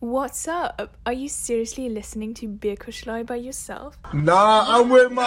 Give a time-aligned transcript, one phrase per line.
[0.00, 0.96] What's up?
[1.04, 3.98] Are you seriously listening to Beer Kuschlei by yourself?
[4.14, 5.24] Nah, I'm with my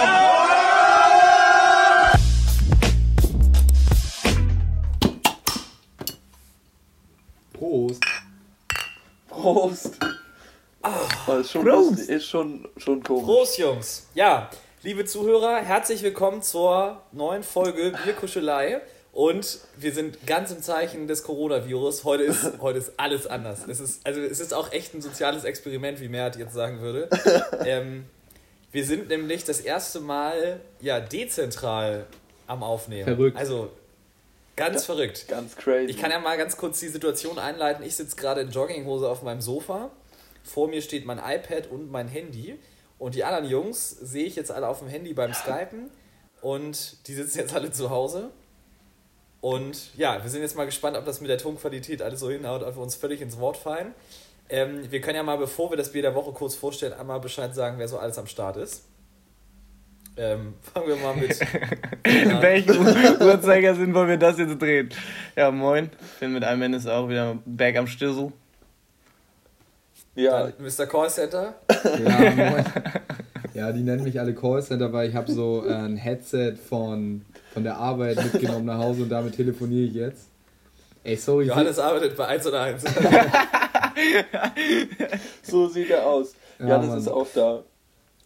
[7.54, 8.02] Prost.
[9.30, 9.98] Prost.
[10.84, 12.10] Oh, ist schon, Prost.
[12.10, 13.26] ist schon, schon komisch.
[13.26, 14.08] Prost, Jungs.
[14.16, 14.50] Ja,
[14.84, 18.82] liebe Zuhörer, herzlich willkommen zur neuen Folge Bierkuschelei.
[19.12, 22.06] Und wir sind ganz im Zeichen des Coronavirus.
[22.06, 23.68] Heute ist, heute ist alles anders.
[23.68, 27.10] Es ist, also es ist auch echt ein soziales Experiment, wie Mert jetzt sagen würde.
[27.66, 28.06] Ähm,
[28.72, 32.08] wir sind nämlich das erste Mal ja dezentral
[32.48, 33.04] am Aufnehmen.
[33.04, 33.38] Verrückt.
[33.38, 33.70] Also
[34.56, 35.28] ganz verrückt.
[35.28, 35.92] Ganz crazy.
[35.92, 37.84] Ich kann ja mal ganz kurz die Situation einleiten.
[37.86, 39.92] Ich sitze gerade in Jogginghose auf meinem Sofa.
[40.44, 42.58] Vor mir steht mein iPad und mein Handy.
[42.98, 45.92] Und die anderen Jungs sehe ich jetzt alle auf dem Handy beim Skypen.
[46.42, 48.32] Und die sitzen jetzt alle zu Hause.
[49.42, 52.62] Und ja, wir sind jetzt mal gespannt, ob das mit der Tonqualität alles so hinhaut,
[52.64, 53.94] ob wir uns völlig ins Wort fallen.
[54.50, 57.56] Ähm, wir können ja mal, bevor wir das Bier der Woche kurz vorstellen, einmal Bescheid
[57.56, 58.84] sagen, wer so alles am Start ist.
[60.18, 61.40] Ähm, fangen wir mal mit.
[62.70, 64.90] U- Uhrzeigersinn wollen wir das jetzt drehen?
[65.36, 65.90] Ja, moin.
[66.20, 68.32] Bin mit einem Ende auch wieder back am Stissel.
[70.16, 70.86] ja, Dann Mr.
[70.86, 71.56] Callcenter.
[72.06, 72.66] Ja, moin.
[73.54, 77.24] ja, die nennen mich alle Callcenter, weil ich habe so ein Headset von,
[77.54, 80.28] von der Arbeit mitgenommen nach Hause und damit telefoniere ich jetzt.
[81.04, 81.46] Ey, sorry.
[81.46, 82.84] Johannes arbeitet bei 1 oder 1.
[85.44, 86.34] so sieht er aus.
[86.60, 86.98] Ja, Janis Mann.
[87.00, 87.64] ist auch da.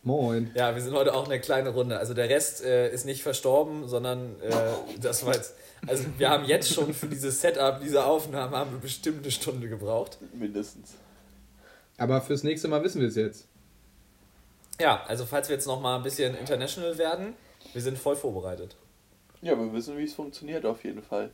[0.03, 0.52] Moin.
[0.53, 1.98] Ja, wir sind heute auch eine kleine Runde.
[1.98, 4.52] Also der Rest äh, ist nicht verstorben, sondern äh,
[5.02, 5.56] das war jetzt.
[5.88, 9.68] Also wir haben jetzt schon für dieses Setup, diese Aufnahme, haben wir bestimmt eine Stunde
[9.68, 10.18] gebraucht.
[10.34, 10.94] Mindestens.
[11.98, 13.48] Aber fürs nächste Mal wissen wir es jetzt.
[14.80, 17.34] Ja, also falls wir jetzt noch mal ein bisschen international werden,
[17.73, 18.76] wir sind voll vorbereitet.
[19.46, 21.30] Ja, wir wissen, wie es funktioniert auf jeden Fall.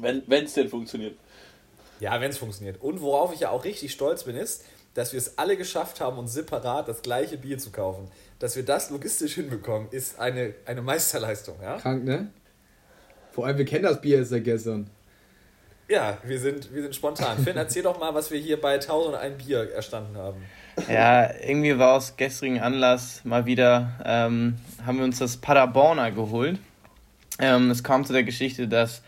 [0.00, 1.16] Wenn es denn funktioniert.
[2.00, 2.82] Ja, wenn es funktioniert.
[2.82, 6.18] Und worauf ich ja auch richtig stolz bin, ist, dass wir es alle geschafft haben,
[6.18, 8.10] uns separat das gleiche Bier zu kaufen.
[8.40, 11.76] Dass wir das logistisch hinbekommen, ist eine, eine Meisterleistung, ja?
[11.76, 12.32] Krank, ne?
[13.30, 14.90] Vor allem, wir kennen das Bier erst seit gestern.
[15.86, 17.38] Ja, wir sind, wir sind spontan.
[17.38, 20.42] Finn, erzähl doch mal, was wir hier bei 1001 Bier erstanden haben.
[20.88, 26.58] Ja, irgendwie war aus gestrigen Anlass mal wieder, ähm, haben wir uns das Paderborner geholt.
[27.38, 29.02] Ähm, es kam zu der Geschichte, dass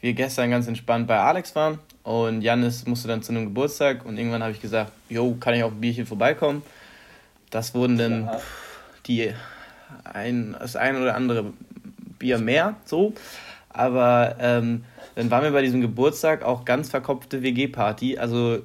[0.00, 4.16] wir gestern ganz entspannt bei Alex waren und Janis musste dann zu einem Geburtstag und
[4.16, 6.62] irgendwann habe ich gesagt, jo, kann ich auf ein Bierchen vorbeikommen?
[7.50, 8.40] Das wurden dann Ja.
[9.06, 9.32] die
[10.04, 11.52] ein, das ein oder andere
[12.18, 13.14] Bier mehr, so.
[13.70, 14.84] Aber ähm,
[15.14, 18.18] dann waren wir bei diesem Geburtstag auch ganz verkopfte WG-Party.
[18.18, 18.60] Also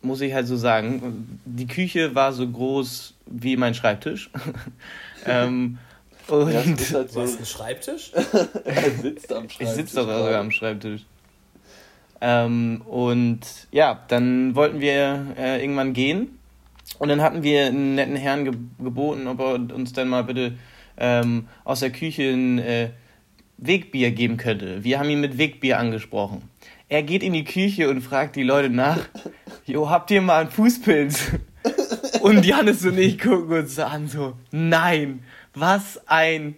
[0.00, 4.30] muss ich halt so sagen, die Küche war so groß wie mein Schreibtisch.
[5.26, 5.78] ähm,
[6.30, 8.12] und Ja, ist halt Du so, hast einen Schreibtisch?
[8.64, 9.74] er sitzt am ich Schreibtisch.
[9.76, 11.02] sitze doch sogar am Schreibtisch.
[12.20, 13.40] Ähm, und
[13.70, 16.38] ja, dann wollten wir äh, irgendwann gehen.
[16.98, 20.54] Und dann hatten wir einen netten Herrn ge geboten, ob er uns dann mal bitte
[20.96, 22.90] ähm, aus der Küche ein äh,
[23.58, 24.82] Wegbier geben könnte.
[24.82, 26.42] Wir haben ihn mit Wegbier angesprochen.
[26.88, 28.98] Er geht in die Küche und fragt die Leute nach,
[29.66, 31.32] Jo, habt ihr mal einen Fußpilz?
[32.22, 35.22] Und Janis und ich gucken uns an, so, nein,
[35.54, 36.56] was ein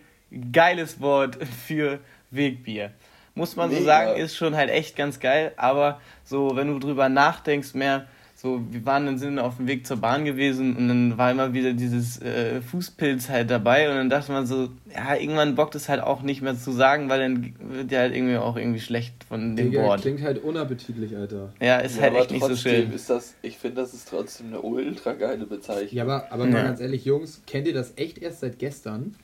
[0.52, 2.92] geiles Wort für Wegbier.
[3.34, 3.86] Muss man so Mega.
[3.86, 8.06] sagen, ist schon halt echt ganz geil, aber so, wenn du drüber nachdenkst, mehr,
[8.42, 11.52] so, wir waren dann sind auf dem Weg zur Bahn gewesen und dann war immer
[11.52, 15.90] wieder dieses äh, Fußpilz halt dabei und dann dachte man so, ja, irgendwann bockt es
[15.90, 19.24] halt auch nicht mehr zu sagen, weil dann wird ja halt irgendwie auch irgendwie schlecht
[19.24, 20.00] von dem Digga, Wort.
[20.00, 21.52] klingt halt unappetitlich, Alter.
[21.60, 22.90] Ja, ist Ja, halt echt nicht so schön.
[22.94, 25.88] Ist das, ich finde, das ist trotzdem eine ultra geile Bezeichnung.
[25.92, 26.64] Ja, aber, aber mal Ja.
[26.68, 29.16] ganz ehrlich, Jungs, kennt ihr das echt erst seit gestern?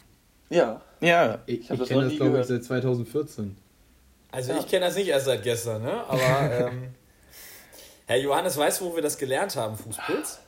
[0.50, 0.82] Ja.
[1.00, 3.56] Ja, Ich, Ich ich das kenne das, glaube ich, seit 2014.
[4.30, 4.58] Also Ja.
[4.58, 6.04] ich kenne das nicht erst seit gestern, ne?
[6.06, 6.88] Aber ähm,
[8.06, 10.40] Herr Johannes, weißt du, wo wir das gelernt haben, Fußpilz?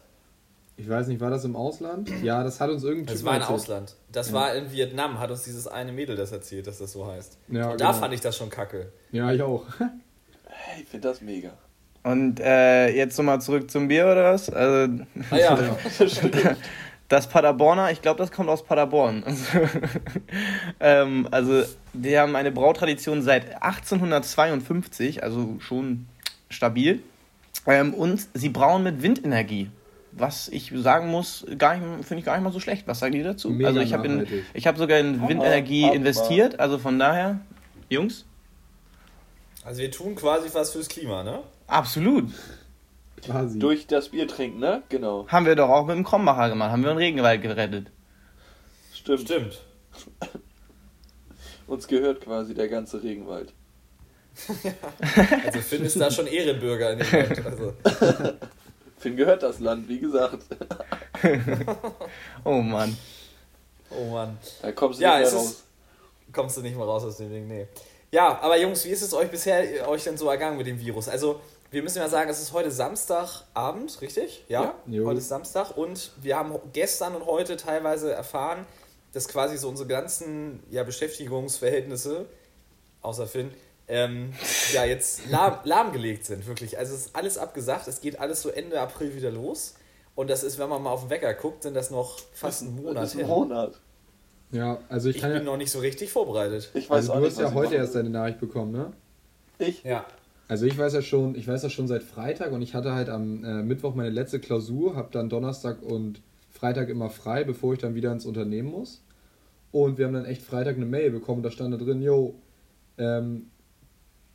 [0.76, 2.08] Ich weiß nicht, war das im Ausland?
[2.22, 3.12] Ja, das hat uns irgendwie.
[3.12, 3.96] Das war in Ausland.
[4.12, 7.36] Das war in Vietnam, hat uns dieses eine Mädel das erzählt, dass das so heißt.
[7.48, 7.98] Ja, Und da genau.
[7.98, 8.92] fand ich das schon kacke.
[9.10, 9.64] Ja, ich auch.
[10.46, 11.50] Hey, ich finde das mega.
[12.04, 14.48] Und äh, jetzt nochmal zurück zum Bier oder was?
[14.50, 15.58] Also, Ah ja,
[17.08, 19.24] das Paderborner, ich glaube, das kommt aus Paderborn.
[20.80, 26.06] ähm, also, die haben eine Brautradition seit 1852, also schon
[26.48, 27.02] stabil.
[27.68, 29.70] Ähm, und sie brauen mit Windenergie.
[30.12, 32.88] Was ich sagen muss, finde ich gar nicht mal so schlecht.
[32.88, 33.50] Was sagen die dazu?
[33.50, 34.26] Mega also ich habe
[34.56, 35.94] hab sogar in Windenergie Hammer.
[35.94, 37.40] investiert, also von daher,
[37.88, 38.24] Jungs,
[39.64, 41.40] also wir tun quasi was fürs Klima, ne?
[41.66, 42.30] absolut.
[43.22, 43.58] Quasi.
[43.58, 44.82] Durch das Bier trinken, ne?
[44.88, 45.26] Genau.
[45.28, 47.90] Haben wir doch auch mit dem Krombacher gemacht, haben wir einen Regenwald gerettet.
[48.94, 49.20] Stimmt.
[49.20, 49.60] Stimmt.
[51.66, 53.52] Uns gehört quasi der ganze Regenwald.
[55.46, 57.46] Also Finn ist da schon Ehrenbürger in dem Land.
[57.46, 57.72] Also.
[58.98, 60.38] Finn gehört das Land, wie gesagt.
[62.44, 62.96] oh Mann.
[63.90, 64.38] Oh Mann.
[64.62, 65.64] Da kommst du Ja, nicht mehr ist- raus.
[66.32, 67.66] Kommst du nicht mal raus aus dem Ding, nee.
[68.10, 71.08] Ja, aber Jungs, wie ist es euch bisher euch denn so ergangen mit dem Virus?
[71.08, 71.40] Also,
[71.70, 74.44] wir müssen ja sagen, es ist heute Samstagabend, richtig?
[74.48, 75.06] Ja, Jo.
[75.06, 78.66] heute ist Samstag und wir haben gestern und heute teilweise erfahren,
[79.12, 82.26] dass quasi so unsere ganzen ja, Beschäftigungsverhältnisse,
[83.00, 83.50] außer Finn,
[83.88, 84.32] ähm,
[84.72, 86.78] ja jetzt lahm, lahmgelegt sind, wirklich.
[86.78, 89.74] Also es ist alles abgesagt, es geht alles so Ende April wieder los.
[90.14, 92.74] Und das ist, wenn man mal auf den Wecker guckt, sind das noch fast ein
[92.74, 93.28] Monat Das ist ein hin.
[93.28, 93.80] Monat.
[94.50, 95.44] Ja, also ich Ich kann bin ja.
[95.44, 96.70] noch nicht so richtig vorbereitet.
[96.74, 98.92] Ich weiß Also auch du nicht, hast ja heute machen erst deine Nachricht bekommen, ne?
[99.58, 99.84] Ich?
[99.84, 100.06] Ja.
[100.48, 103.10] Also ich weiß ja schon, ich weiß ja schon seit Freitag und ich hatte halt
[103.10, 106.20] am äh, Mittwoch meine letzte Klausur, habe dann Donnerstag und
[106.50, 109.02] Freitag immer frei, bevor ich dann wieder ins Unternehmen muss.
[109.70, 112.34] Und wir haben dann echt Freitag eine Mail bekommen, da stand da drin, yo,
[112.96, 113.50] ähm,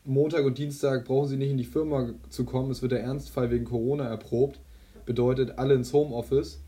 [0.05, 3.51] Montag und Dienstag brauchen Sie nicht in die Firma zu kommen, es wird der Ernstfall
[3.51, 4.59] wegen Corona erprobt,
[5.05, 6.61] bedeutet alle ins Homeoffice.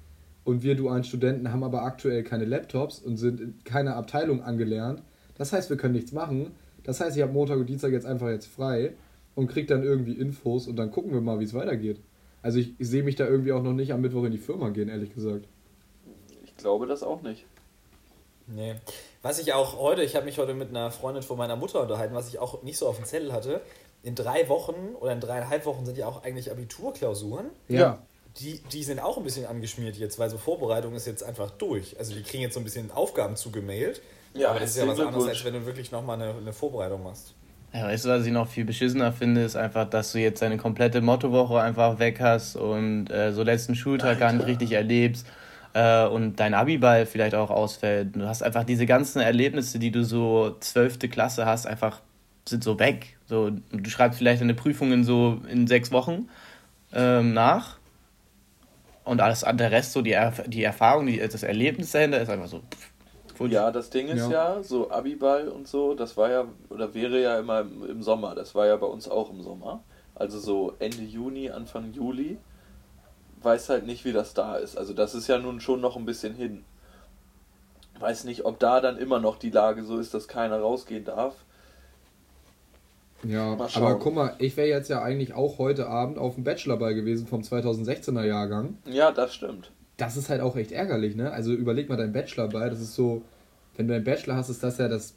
[0.46, 5.02] Und wir dualen Studenten haben aber aktuell keine Laptops und sind in keiner Abteilung angelernt.
[5.38, 6.52] Das heißt, wir können nichts machen.
[6.84, 8.94] Das heißt, ich habe Montag und Dienstag jetzt einfach jetzt frei
[9.34, 12.00] und krieg dann irgendwie Infos und dann gucken wir mal, wie es weitergeht.
[12.44, 14.70] Also ich, ich sehe mich da irgendwie auch noch nicht am Mittwoch in die Firma
[14.70, 15.48] gehen, ehrlich gesagt.
[16.44, 17.46] Ich glaube das auch nicht.
[18.48, 18.76] Nee.
[19.22, 22.14] Was ich auch heute, ich habe mich heute mit einer Freundin von meiner Mutter unterhalten,
[22.14, 23.62] was ich auch nicht so auf dem Zettel hatte.
[24.04, 27.48] In drei Wochen oder in dreieinhalb Wochen sind ja auch eigentlich Abiturklausuren.
[27.68, 28.00] Ja.
[28.40, 31.98] Die, die sind auch ein bisschen angeschmiert jetzt, weil so Vorbereitung ist jetzt einfach durch.
[31.98, 34.02] Also die kriegen jetzt so ein bisschen Aufgaben zugemailt.
[34.34, 37.02] Ja, aber das ist ja was anderes, als wenn du wirklich nochmal eine, eine Vorbereitung
[37.04, 37.34] machst.
[37.74, 40.58] Ja, weißt du, was ich noch viel beschissener finde, ist einfach, dass du jetzt deine
[40.58, 44.52] komplette Mottowoche einfach weg hast und äh, so letzten Schultag gar nicht Alter.
[44.52, 45.26] richtig erlebst
[45.76, 48.16] äh, und dein Abiball vielleicht auch ausfällt.
[48.16, 52.02] Du hast einfach diese ganzen Erlebnisse, die du so zwölfte Klasse hast, einfach
[52.48, 53.18] sind so weg.
[53.26, 56.30] So, du schreibst vielleicht deine Prüfungen so in sechs Wochen
[56.94, 57.78] ähm, nach
[59.04, 62.48] und alles der Rest, so die, Erf die Erfahrung, die, das Erlebnis dahinter ist einfach
[62.48, 62.60] so.
[62.60, 62.92] Pff.
[63.50, 64.64] Ja, das Ding ist ja.
[64.64, 68.56] so Abiball und so, das war ja, oder wäre ja immer im, im Sommer, das
[68.56, 69.84] war ja bei uns auch im Sommer.
[70.14, 72.38] Also so Ende Juni, Anfang Juli,
[73.42, 74.78] weiß halt nicht, wie das da ist.
[74.78, 76.64] Also das ist ja nun schon noch ein bisschen hin.
[78.00, 81.36] Weiß nicht, ob da dann immer noch die Lage so ist, dass keiner rausgehen darf.
[83.24, 86.94] Ja, aber guck mal, ich wäre jetzt ja eigentlich auch heute Abend auf dem Bachelorball
[86.94, 88.78] gewesen vom 2016er Jahrgang.
[88.86, 89.72] Ja, das stimmt.
[89.98, 91.32] Das ist halt auch echt ärgerlich, ne?
[91.32, 93.24] Also überleg mal dein Bachelorball, das ist so,
[93.78, 95.16] wenn du einen Bachelor hast, ist das ja das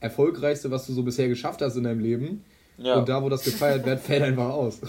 [0.00, 2.44] erfolgreichste, was du so bisher geschafft hast in deinem Leben.
[2.78, 2.94] Ja.
[2.94, 4.80] Und da, wo das gefeiert wird, fällt einfach aus.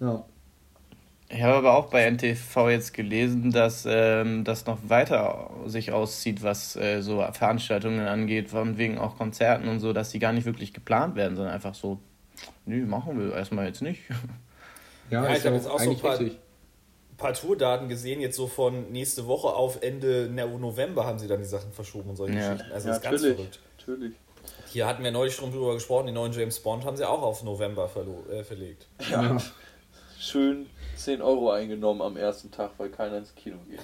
[0.00, 0.24] Ja.
[1.30, 6.42] Ich habe aber auch bei NTV jetzt gelesen, dass ähm, das noch weiter sich auszieht,
[6.42, 10.44] was äh, so Veranstaltungen angeht, von wegen auch Konzerten und so, dass die gar nicht
[10.44, 11.98] wirklich geplant werden, sondern einfach so,
[12.66, 14.02] nö, machen wir erstmal jetzt nicht.
[15.10, 16.18] Ja, Ja, ich hab ja jetzt auch so ein paar-
[17.18, 21.46] paar Tourdaten gesehen, jetzt so von nächste Woche auf Ende November haben sie dann die
[21.48, 22.52] Sachen verschoben und solche Ja.
[22.54, 22.72] Geschichten.
[22.72, 23.60] Also ja, das ist ganz verrückt.
[23.78, 24.12] Natürlich.
[24.68, 27.42] Hier hatten wir neulich schon drüber gesprochen, den neuen James Bond haben sie auch auf
[27.42, 27.88] November
[28.32, 28.86] äh, verlegt.
[29.10, 29.36] Ja.
[30.24, 30.32] Ja.
[30.32, 30.66] Schön
[30.96, 33.80] 10 Euro eingenommen am ersten Tag, weil keiner ins Kino geht.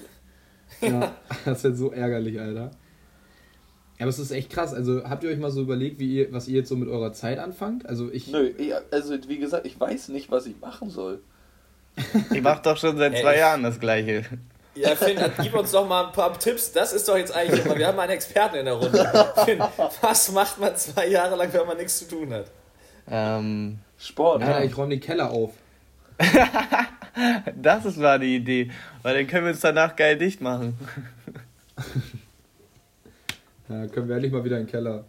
[0.90, 1.14] Ja,
[1.44, 2.70] das wird so ärgerlich, Alter.
[3.98, 4.72] Ja, aber es ist echt krass.
[4.72, 7.12] Also habt ihr euch mal so überlegt, wie ihr, was ihr jetzt so mit eurer
[7.12, 7.87] Zeit anfangt?
[7.87, 8.28] Also ich.
[8.28, 11.20] Nö, ich, also wie gesagt, ich weiß nicht, was ich machen soll.
[12.32, 14.25] Ich mache doch schon seit zwei Jahren das Gleiche.
[14.75, 16.73] Ja, Finn, gib uns doch mal ein paar Tipps.
[16.73, 19.32] Das ist doch jetzt eigentlich immer, wir haben einen Experten in der Runde.
[19.44, 19.59] Finn,
[20.00, 22.47] was macht man zwei Jahre lang, wenn man nichts zu tun hat?
[23.11, 24.42] Ähm, Sport.
[24.42, 25.52] Alter, ich räume den Keller auf.
[27.56, 28.70] das ist war die Idee,
[29.02, 30.78] weil dann können wir uns danach geil dicht machen.
[33.70, 35.04] Ja, können wir endlich mal wieder in den Keller.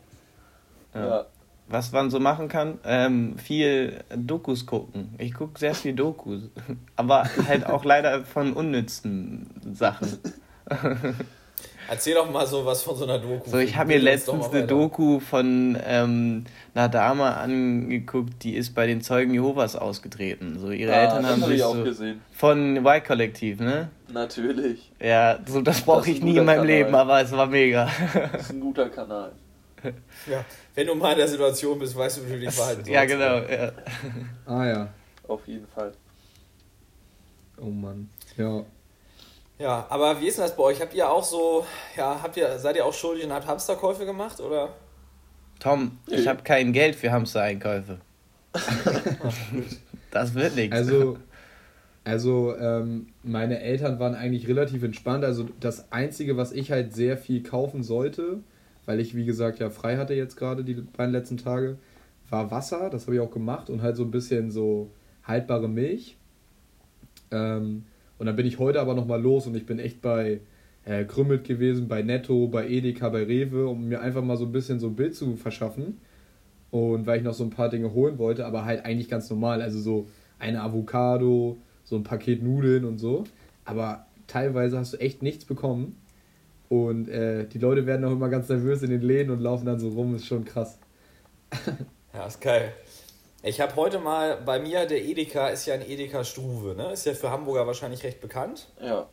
[0.93, 1.25] Ja.
[1.67, 5.15] Was man so machen kann, ähm, viel Dokus gucken.
[5.17, 6.43] Ich gucke sehr viel Dokus,
[6.95, 10.19] aber halt auch leider von unnützen Sachen.
[11.89, 13.50] Erzähl doch mal so was von so einer Doku.
[13.50, 14.65] So, ich habe mir letztens eine.
[14.65, 20.57] Doku von ähm, einer Dame angeguckt, die ist bei den Zeugen Jehovas ausgetreten.
[20.59, 22.21] So, ihre Ah, Eltern das haben hab sich ich auch so gesehen.
[22.31, 23.89] von Y-Kollektiv, ne?
[24.09, 24.91] Natürlich.
[25.01, 26.67] Ja, so das brauche ich nie in meinem Kanal.
[26.67, 27.89] Leben, aber es war mega.
[28.31, 29.31] Das ist ein guter Kanal.
[30.27, 30.45] Ja,
[30.75, 32.91] wenn du mal in der Situation bist, weißt du, wie du dich verhalten sollst.
[32.91, 33.38] ja, genau.
[33.51, 33.71] Ja.
[34.45, 34.88] Ah ja.
[35.27, 35.91] Auf jeden Fall.
[37.59, 38.07] Oh Mann.
[38.38, 38.63] Ja.
[39.61, 40.81] Ja, aber wie ist denn das bei euch?
[40.81, 41.63] Habt ihr auch so,
[41.95, 44.69] ja, habt ihr, seid ihr auch schuldig und habt Hamsterkäufe gemacht, oder?
[45.59, 47.99] Tom, ich habe kein Geld für Hamster-Einkäufe.
[50.11, 50.75] das wird nichts.
[50.75, 51.19] Also,
[52.03, 55.23] also ähm, meine Eltern waren eigentlich relativ entspannt.
[55.23, 58.39] Also das Einzige, was ich halt sehr viel kaufen sollte,
[58.87, 61.77] weil ich, wie gesagt, ja frei hatte jetzt gerade die beiden letzten Tage,
[62.31, 62.89] war Wasser.
[62.89, 64.89] Das habe ich auch gemacht und halt so ein bisschen so
[65.23, 66.17] haltbare Milch.
[67.29, 67.83] Ähm,
[68.21, 70.41] und dann bin ich heute aber nochmal los und ich bin echt bei
[70.85, 74.51] äh, Krümmelt gewesen, bei Netto, bei Edeka, bei Rewe, um mir einfach mal so ein
[74.51, 75.97] bisschen so ein Bild zu verschaffen.
[76.69, 79.63] Und weil ich noch so ein paar Dinge holen wollte, aber halt eigentlich ganz normal.
[79.63, 83.23] Also so eine Avocado, so ein Paket Nudeln und so.
[83.65, 85.95] Aber teilweise hast du echt nichts bekommen.
[86.69, 89.79] Und äh, die Leute werden auch immer ganz nervös in den Läden und laufen dann
[89.79, 90.77] so rum, ist schon krass.
[92.13, 92.71] Ja, ist geil.
[93.43, 96.91] Ich habe heute mal, bei mir, der Edeka ist ja ein Edeka Struve, ne?
[96.91, 98.67] Ist ja für Hamburger wahrscheinlich recht bekannt.
[98.79, 99.10] Ja.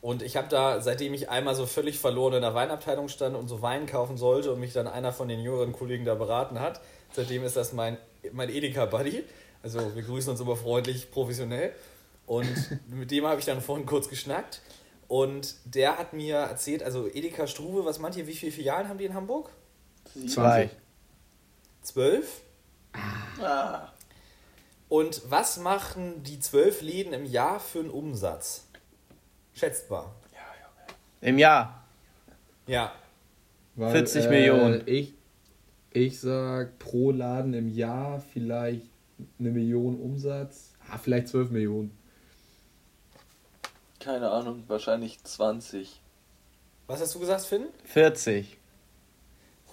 [0.00, 3.48] Und ich habe da, seitdem ich einmal so völlig verloren in der Weinabteilung stand und
[3.48, 6.80] so Wein kaufen sollte und mich dann einer von den jüngeren Kollegen da beraten hat,
[7.12, 7.98] seitdem ist das mein,
[8.32, 9.24] mein Edeka-Buddy.
[9.62, 11.72] Also wir grüßen uns immer freundlich, professionell.
[12.26, 12.48] Und
[12.88, 14.60] mit dem habe ich dann vorhin kurz geschnackt.
[15.08, 18.98] Und der hat mir erzählt, also Edeka Struve, was meint ihr, wie viele Filialen haben
[18.98, 19.50] die in Hamburg?
[20.28, 20.70] Zwei.
[21.82, 22.43] Zwölf?
[23.40, 23.88] Ah,
[24.88, 28.66] Und was machen die zwölf Läden im Jahr für einen Umsatz?
[29.54, 30.10] Schätzt mal.
[31.20, 31.84] Im Jahr.
[32.66, 32.92] Ja.
[33.76, 34.82] Weil, 40 äh, Millionen.
[34.86, 35.14] Ich,
[35.90, 38.86] ich sag pro Laden im Jahr vielleicht
[39.38, 40.72] eine Million Umsatz.
[40.90, 41.96] Ah, vielleicht 12 Millionen.
[44.00, 46.00] keine Ahnung, wahrscheinlich 20.
[46.86, 47.66] Was hast du gesagt, Finn?
[47.86, 48.58] 40.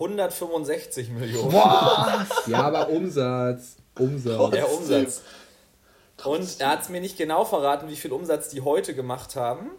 [0.01, 1.51] 165 Millionen.
[2.47, 3.77] Ja, aber Umsatz.
[3.97, 4.51] Umsatz.
[4.51, 5.21] Der Umsatz.
[6.25, 9.71] Und er hat es mir nicht genau verraten, wie viel Umsatz die heute gemacht haben.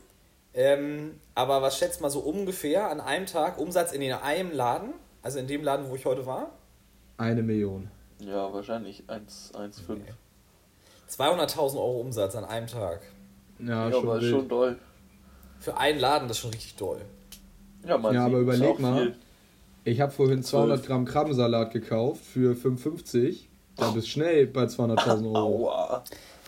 [0.55, 4.93] Ähm, aber was schätzt mal so ungefähr an einem Tag Umsatz in einem Laden?
[5.23, 6.51] Also in dem Laden, wo ich heute war?
[7.17, 7.91] Eine Million.
[8.19, 10.01] Ja, wahrscheinlich 1,15.
[11.11, 13.01] 200.000 Euro Umsatz an einem Tag.
[13.59, 14.31] Ja, Ja, schon aber wild.
[14.31, 14.79] schon doll.
[15.61, 17.01] Für einen Laden, das ist schon richtig doll.
[17.87, 19.03] Ja, man Ja, aber überleg mal.
[19.03, 19.17] viel.
[19.85, 20.89] Ich habe vorhin 200 Zwölf.
[20.89, 23.47] Gramm Krabbensalat gekauft für 5,50.
[23.77, 25.37] Da bist du schnell bei 200.000 Euro.
[25.71, 26.05] Aua.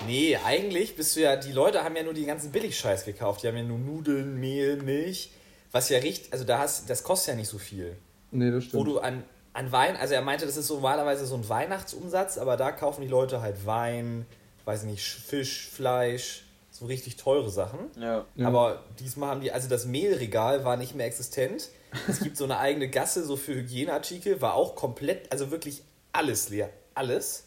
[0.07, 3.43] Nee, eigentlich bist du ja, die Leute haben ja nur die ganzen Billigscheiß gekauft.
[3.43, 5.31] Die haben ja nur Nudeln, Mehl, Milch.
[5.73, 7.97] Was ja richtig, also da hast, das kostet ja nicht so viel.
[8.31, 8.87] Nee, das Wo stimmt.
[8.87, 12.57] du an, an Wein, also er meinte, das ist so normalerweise so ein Weihnachtsumsatz, aber
[12.57, 14.27] da kaufen die Leute halt Wein,
[14.67, 17.79] weiß nicht, Fisch, Fleisch, so richtig teure Sachen.
[17.99, 18.25] Ja.
[18.37, 18.49] Ja.
[18.49, 21.71] Aber diesmal haben die, also das Mehlregal war nicht mehr existent.
[22.09, 25.83] Es gibt so eine eigene Gasse, so für Hygieneartikel, war auch komplett, also wirklich
[26.13, 26.71] alles leer.
[26.95, 27.45] Alles.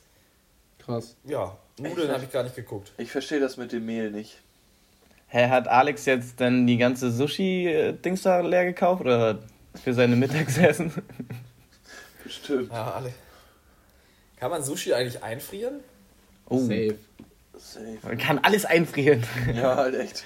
[0.80, 1.16] Krass.
[1.26, 2.92] Ja, Nudeln habe ich gar nicht geguckt.
[2.98, 4.40] Ich verstehe das mit dem Mehl nicht.
[5.28, 9.40] Hä, hat Alex jetzt dann die ganze Sushi-Dings da leer gekauft oder
[9.84, 10.92] für seine Mittagsessen?
[12.24, 12.72] Bestimmt.
[12.72, 13.14] Ja, alle.
[14.38, 15.82] Kann man Sushi eigentlich einfrieren?
[16.50, 16.96] Oh, Safe.
[17.58, 17.98] Safe.
[18.04, 19.24] man kann alles einfrieren.
[19.54, 20.24] Ja, halt echt.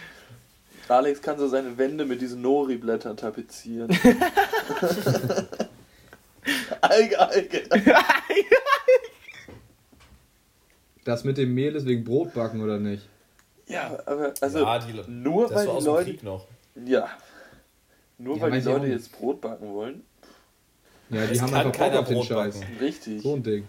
[0.92, 3.90] Alex kann so seine Wände mit diesen Nori-Blättern tapezieren.
[6.82, 7.64] Alge, Alge.
[11.04, 13.08] Das mit dem Mehl ist wegen Brotbacken oder nicht?
[13.68, 16.46] Ja, aber also ja, die, nur das weil war die aus dem Leute, Krieg noch.
[16.86, 17.10] ja,
[18.18, 20.04] nur Ja, weil die Leute jetzt Brot backen wollen.
[21.10, 22.60] Ja, die Es haben kann einfach Bock keiner auf den Brot Scheiß.
[22.80, 23.22] Richtig.
[23.22, 23.68] So ein Ding.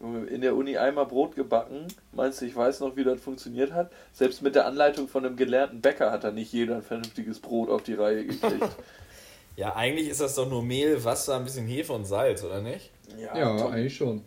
[0.00, 1.86] In der Uni einmal Brot gebacken.
[2.12, 3.90] Meinst du, ich weiß noch, wie das funktioniert hat?
[4.12, 7.70] Selbst mit der Anleitung von einem gelernten Bäcker hat da nicht jeder ein vernünftiges Brot
[7.70, 8.68] auf die Reihe gekriegt.
[9.56, 12.90] Ja, eigentlich ist das doch nur Mehl, Wasser, ein bisschen Hefe und Salz, oder nicht?
[13.16, 13.70] Ja, Tom.
[13.70, 14.24] eigentlich schon.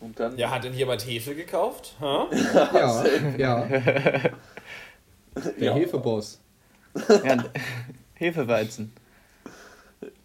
[0.00, 1.94] Und dann Ja, hat denn jemand Hefe gekauft?
[2.00, 3.04] Ja,
[3.38, 3.64] ja.
[3.68, 4.32] Der
[5.58, 5.74] Ja.
[5.74, 6.38] Hefeboss.
[7.24, 7.44] Ja,
[8.14, 8.92] Hefeweizen.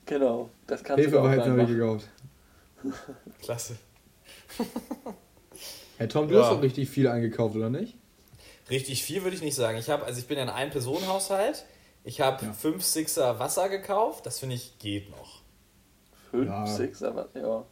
[0.05, 2.09] genau, das kannst du auch Hefeweizen habe ich gekauft.
[3.41, 3.75] Klasse.
[5.97, 6.41] Hey Tom, du Ja.
[6.43, 7.95] hast doch richtig viel eingekauft, oder nicht?
[8.69, 9.77] Richtig viel würde ich nicht sagen.
[9.77, 11.63] Ich habe, also ich bin ja ein Ein-Personen-Haushalt.
[12.03, 12.51] Ich habe Ja.
[12.53, 14.25] fünf Sixer Wasser gekauft.
[14.25, 15.41] Das finde ich geht noch.
[16.31, 16.65] Fünf, Ja.
[16.67, 17.63] sechs, aber ja.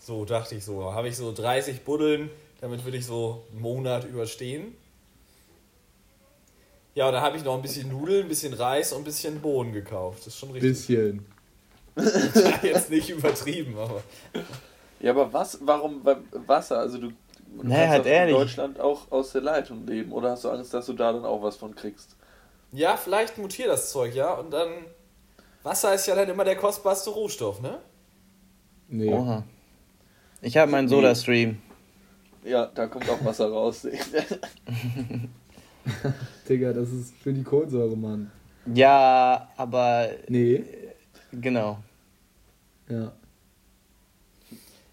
[0.00, 0.92] So dachte ich so.
[0.92, 2.30] Habe ich so 30 Buddeln,
[2.60, 4.74] damit würde ich so einen Monat überstehen.
[6.96, 9.40] Ja, und dann habe ich noch ein bisschen Nudeln, ein bisschen Reis und ein bisschen
[9.40, 10.18] Bohnen gekauft.
[10.20, 10.72] Das ist schon richtig.
[10.72, 11.26] Bisschen.
[11.96, 14.02] Ja, jetzt nicht übertrieben, aber.
[15.00, 16.78] Ja, aber was, warum beim Wasser?
[16.78, 17.14] Also du, du
[17.62, 18.34] Nee, kannst halt in.
[18.34, 20.12] Deutschland auch aus der Leitung leben.
[20.12, 22.16] Oder hast du Angst, dass du da dann auch was von kriegst?
[22.72, 24.32] Ja, vielleicht mutiert das Zeug, ja.
[24.34, 24.68] Und dann.
[25.62, 27.78] Wasser ist ja dann immer der kostbarste Rohstoff, ne?
[28.88, 29.12] Nee.
[29.12, 29.44] Oha.
[30.42, 31.62] Ich habe meinen Soda-Stream.
[32.44, 33.86] Ja, da kommt auch Wasser raus.
[36.48, 38.30] Digga, das ist für die Kohlensäure, Mann.
[38.72, 40.64] Ja, aber Nee.
[41.40, 41.78] Genau.
[42.88, 43.12] Ja.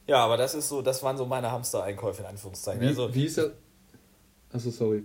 [0.07, 2.81] Ja, aber das ist so, das waren so meine Hamster-Einkäufe in Anführungszeichen.
[2.81, 3.51] Wie, also, wie ist das?
[4.51, 5.03] Achso, sorry.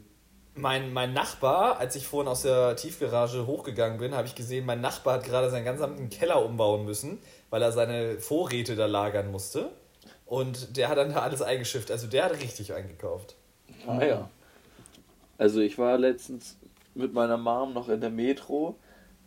[0.55, 4.81] Mein, mein Nachbar, als ich vorhin aus der Tiefgarage hochgegangen bin, habe ich gesehen, mein
[4.81, 7.19] Nachbar hat gerade seinen gesamten Keller umbauen müssen,
[7.51, 9.71] weil er seine Vorräte da lagern musste.
[10.25, 11.91] Und der hat dann da alles eingeschifft.
[11.91, 13.37] Also der hat richtig eingekauft.
[13.87, 14.31] Ah ja.
[15.39, 16.57] Also ich war letztens
[16.95, 18.77] mit meiner Mom noch in der Metro.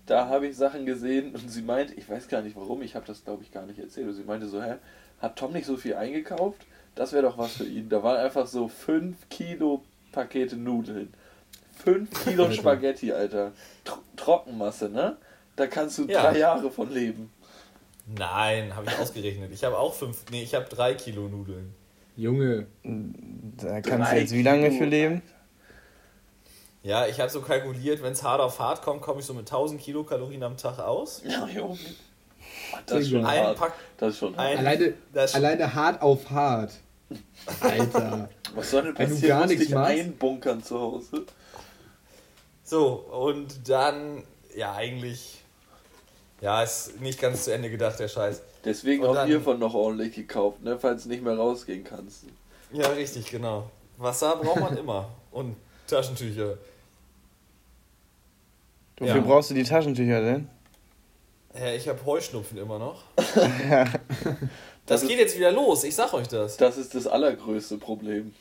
[0.10, 3.06] Da habe ich Sachen gesehen und sie meinte, ich weiß gar nicht warum, ich habe
[3.06, 4.08] das glaube ich gar nicht erzählt.
[4.08, 4.75] Und sie meinte so, hä,
[5.22, 6.66] hat Tom nicht so viel eingekauft?
[6.96, 7.89] Das wäre doch was für ihn.
[7.89, 11.13] Da waren einfach so 5 Kilo Pakete Nudeln.
[11.84, 12.51] 5 Kilo.
[12.51, 13.51] Spaghetti, Alter.
[13.86, 15.18] Tro Trockenmasse, ne?
[15.56, 16.24] Da kannst du Ja.
[16.24, 17.32] drei Jahre von leben.
[18.08, 19.51] Nein, habe ich ausgerechnet.
[19.54, 21.74] Ich habe auch fünf, nee, ich habe drei Kilo Nudeln.
[22.18, 24.80] Junge, Da kannst Drei du jetzt wie lange Kilo.
[24.80, 25.22] für leben?
[26.84, 29.42] Ja, ich habe so kalkuliert, wenn es hart auf hart kommt, komme ich so mit
[29.48, 31.22] 1000 Kilokalorien am Tag aus.
[31.28, 31.78] Ja, Junge.
[32.86, 33.58] Das ist schon Ein hart.
[33.58, 34.48] Pack, Das ist schon hart.
[34.48, 36.72] ein, alleine, das, alleine hart auf hart.
[37.60, 38.30] Alter.
[38.56, 39.40] Was soll denn Wenn du passieren?
[39.40, 39.92] gar nichts dich machst?
[39.92, 41.26] einbunkern zu Hause.
[42.64, 44.24] So, und dann,
[44.56, 45.44] ja, eigentlich,
[46.40, 48.42] ja, ist nicht ganz zu Ende gedacht, der Scheiß.
[48.64, 50.78] Deswegen Und auch dann- hiervon noch ordentlich gekauft, ne?
[50.80, 52.24] falls du nicht mehr rausgehen kannst.
[52.72, 53.70] Ja, richtig, genau.
[53.98, 55.10] Wasser braucht man immer.
[55.32, 55.56] Und
[55.88, 56.58] Taschentücher.
[59.00, 59.22] Wofür Ja.
[59.22, 60.50] brauchst du die Taschentücher denn?
[61.58, 63.03] Ja, ich habe Heuschnupfen immer noch.
[64.86, 66.58] Das Das ist- geht jetzt wieder los, ich sag euch das.
[66.58, 68.34] Das ist das allergrößte Problem.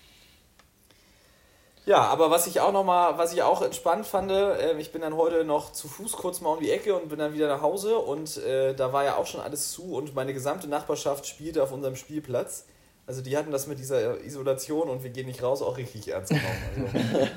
[1.85, 5.01] Ja, aber was ich auch noch mal, was ich auch entspannt fand, äh, ich bin
[5.03, 7.61] dann heute noch zu Fuß kurz mal um die Ecke und bin dann wieder nach
[7.63, 11.63] Hause und äh, da war ja auch schon alles zu und meine gesamte Nachbarschaft spielte
[11.63, 12.65] auf unserem Spielplatz.
[13.07, 16.31] Also die hatten das mit dieser Isolation und wir gehen nicht raus auch richtig ernst
[16.31, 16.51] genommen.
[17.15, 17.29] Also,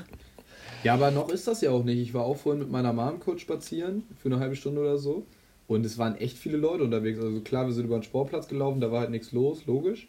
[0.84, 1.98] Ja, aber noch ist das ja auch nicht.
[1.98, 5.24] Ich war auch vorhin mit meiner Mom kurz spazieren, für eine halbe Stunde oder so.
[5.68, 7.20] Und es waren echt viele Leute unterwegs.
[7.20, 10.08] Also klar, wir sind über den Sportplatz gelaufen, da war halt nichts los, logisch.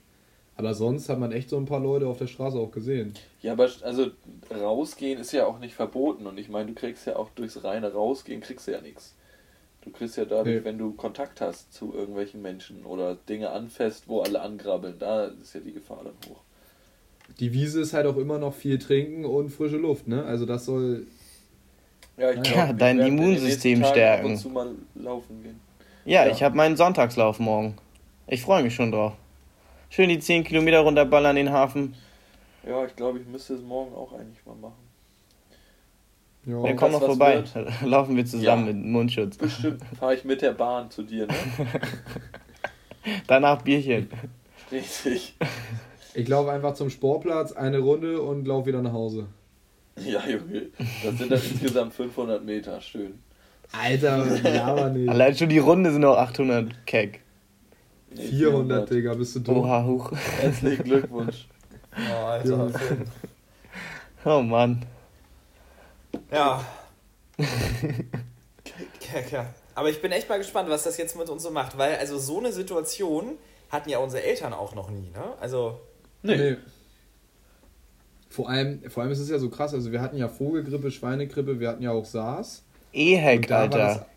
[0.56, 3.14] Aber sonst hat man echt so ein paar Leute auf der Straße auch gesehen.
[3.42, 4.12] Ja, aber also
[4.52, 7.92] rausgehen ist ja auch nicht verboten und ich meine, du kriegst ja auch durchs reine
[7.94, 9.16] Rausgehen kriegst du ja nichts.
[9.82, 10.64] Du kriegst ja dadurch, Nee.
[10.64, 15.56] wenn du Kontakt hast zu irgendwelchen Menschen oder Dinge anfasst, wo alle angrabbeln, da ist
[15.56, 16.42] ja die Gefahr dann hoch.
[17.40, 20.24] Die Wiese ist halt auch immer noch viel trinken und frische Luft, ne?
[20.24, 21.08] Also das soll.
[22.18, 24.26] Ja, ich Ja, glaub, wir dein werden in den Immunsystem stärken.
[24.26, 25.60] Ab und zu mal laufen gehen.
[26.06, 26.32] Ja, Ja.
[26.32, 27.76] ich habe meinen Sonntagslauf morgen.
[28.28, 29.14] Ich freue mich schon drauf.
[29.90, 31.96] Schön die 10 Kilometer runterballern in den Hafen.
[32.68, 34.74] Ja, ich glaube, ich müsste es morgen auch eigentlich mal machen.
[36.46, 37.44] Ja, Dann komm noch vorbei.
[37.54, 37.82] wird?
[37.86, 38.74] Laufen wir zusammen Ja.
[38.74, 39.38] mit Mundschutz.
[39.38, 41.34] Bestimmt fahre ich mit der Bahn zu dir, ne?
[43.28, 44.10] Danach Bierchen.
[44.72, 45.36] Richtig.
[46.14, 49.28] Ich laufe einfach zum Sportplatz, eine Runde und laufe wieder nach Hause.
[49.98, 50.68] Ja, Junge.
[51.04, 52.82] Das sind dann insgesamt 500 Meter.
[52.82, 53.20] Schön.
[53.72, 55.10] Alter, laber nicht.
[55.10, 57.22] Allein schon die Runde sind noch 800 Keck.
[58.16, 59.58] Nee, 400, Digga, bist du dumm?
[59.60, 60.12] Oha, hoch.
[60.40, 61.48] Herzlichen Glückwunsch.
[61.96, 62.78] oh, Alter, Ja.
[64.26, 64.86] Oh Mann.
[66.32, 66.64] Ja.
[67.38, 67.46] ja,
[69.32, 69.46] ja.
[69.76, 72.18] Aber ich bin echt mal gespannt, was das jetzt mit uns so macht, weil also
[72.20, 73.38] so eine Situation
[73.70, 75.34] hatten ja unsere Eltern auch noch nie, ne?
[75.42, 75.80] Also
[76.24, 76.58] Nee.
[78.30, 81.60] Vor allem, vor allem ist es ja so krass, also wir hatten ja Vogelgrippe, Schweinegrippe,
[81.60, 82.64] wir hatten ja auch SARS.
[82.92, 84.08] Ehek, Alter.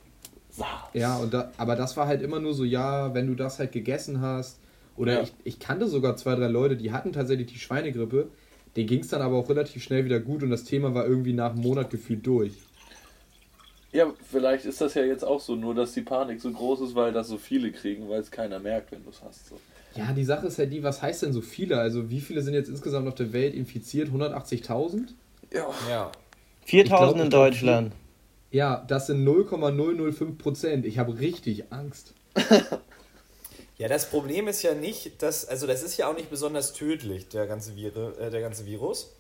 [0.95, 3.73] Ja, und da, aber das war halt immer nur so, ja, wenn du das halt
[3.73, 4.59] gegessen hast.
[4.97, 5.23] Oder Ja.
[5.23, 8.29] ich, ich kannte sogar zwei, drei Leute, die hatten tatsächlich die Schweinegrippe.
[8.75, 11.35] Denen ging es dann aber auch relativ schnell wieder gut und das Thema war irgendwie
[11.35, 12.53] nach einem Monat gefühlt durch.
[13.93, 16.95] Ja, vielleicht ist das ja jetzt auch so, nur dass die Panik so groß ist,
[16.95, 19.49] weil das so viele kriegen, weil es keiner merkt, wenn du es hast.
[19.49, 19.59] So.
[19.97, 21.79] Ja, die Sache ist halt die, was heißt denn so viele?
[21.79, 24.09] Also wie viele sind jetzt insgesamt auf der Welt infiziert?
[24.11, 25.09] 180.000?
[25.53, 25.67] Ja.
[25.89, 26.13] ja.
[26.65, 27.93] 4000 Ich glaub, in Deutschland.
[28.51, 30.87] Ja, das sind 0,005 Prozent.
[30.87, 32.15] Ich habe richtig Angst.
[33.79, 37.29] Ja, das Problem ist ja nicht, dass, also das ist ja auch nicht besonders tödlich,
[37.29, 39.15] der ganze, Vire, äh, der ganze Virus.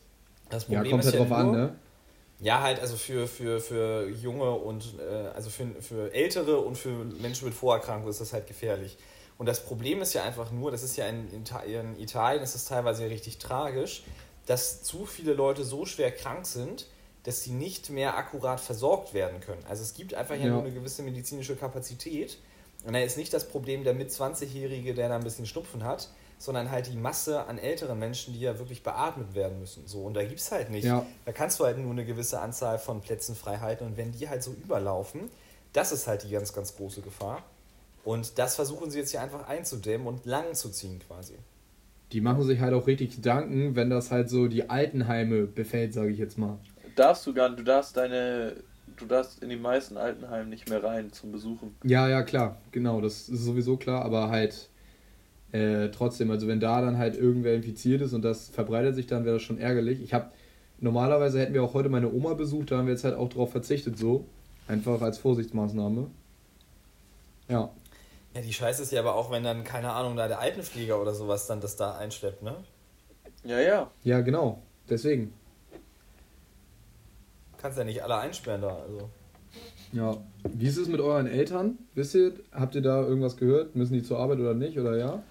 [0.49, 1.77] Das Ja, Problem kommt ist halt ja drauf nur, an, ne?
[2.41, 6.91] Ja, halt, also für, für, für junge und äh, also für, für Ältere und für
[7.21, 8.97] Menschen mit Vorerkrankungen ist das halt gefährlich.
[9.39, 12.43] Und das Problem ist ja einfach nur, das ist ja in, in, Ta- in Italien,
[12.43, 14.05] ist das teilweise ja richtig tragisch,
[14.47, 16.87] dass zu viele Leute so schwer krank sind,
[17.25, 19.63] dass sie nicht mehr akkurat versorgt werden können.
[19.69, 20.53] Also es gibt einfach ja, Ja.
[20.53, 22.39] nur eine gewisse medizinische Kapazität.
[22.85, 26.09] Und da ist nicht das Problem der mit 20-Jährige, der da ein bisschen Schnupfen hat,
[26.39, 29.87] sondern halt die Masse an älteren Menschen, die ja wirklich beatmet werden müssen.
[29.89, 30.85] So, und da gibt es halt nicht.
[30.85, 31.05] Ja.
[31.25, 33.85] Da kannst du halt nur eine gewisse Anzahl von Plätzen frei halten.
[33.85, 35.31] Und wenn die halt so überlaufen,
[35.73, 37.43] das ist halt die ganz, ganz große Gefahr.
[38.07, 41.35] Und das versuchen sie jetzt hier einfach einzudämmen und lang zu ziehen quasi.
[42.13, 46.13] Die machen sich halt auch richtig Gedanken, wenn das halt so die Altenheime befällt, sage
[46.13, 46.57] ich jetzt mal.
[46.95, 48.59] Darfst du gar nicht, du darfst deine,
[48.97, 51.75] du darfst in die meisten Altenheimen nicht mehr rein zum Besuchen.
[51.83, 54.71] Ja, ja, klar, genau, das ist sowieso klar, aber halt
[55.51, 59.25] äh, trotzdem, also wenn da dann halt irgendwer infiziert ist und das verbreitet sich, dann
[59.25, 60.01] wäre das schon ärgerlich.
[60.01, 60.31] Ich habe,
[60.79, 63.51] normalerweise hätten wir auch heute meine Oma besucht, da haben wir jetzt halt auch drauf
[63.51, 64.27] verzichtet, so.
[64.69, 66.07] Einfach als Vorsichtsmaßnahme.
[67.49, 67.73] Ja.
[68.37, 71.15] Ja, die Scheiße ist ja aber auch, wenn dann, keine Ahnung, da der Altenflieger oder
[71.15, 72.55] sowas dann das da einschleppt, ne?
[73.45, 73.91] Ja, ja.
[74.05, 74.61] Ja, genau.
[74.91, 75.33] Deswegen.
[77.57, 79.09] Kannst ja nicht alle einsperren da, also.
[79.93, 80.19] Ja.
[80.53, 81.79] Wie ist es mit euren Eltern?
[81.95, 83.75] Wisst ihr, habt ihr da irgendwas gehört?
[83.75, 84.79] Müssen die zur Arbeit oder nicht?
[84.79, 85.23] Oder ja?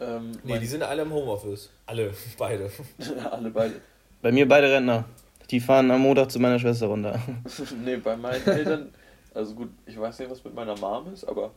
[0.00, 1.68] Ähm, Nee, mein- die sind alle im Homeoffice.
[1.84, 2.70] Alle, beide.
[3.30, 3.74] alle beide.
[4.22, 5.04] Bei mir beide Rentner.
[5.50, 7.20] Die fahren am Montag zu meiner Schwester runter.
[7.84, 8.94] nee, bei meinen Eltern,
[9.34, 11.50] also gut, ich weiß nicht, was mit meiner Mom ist, aber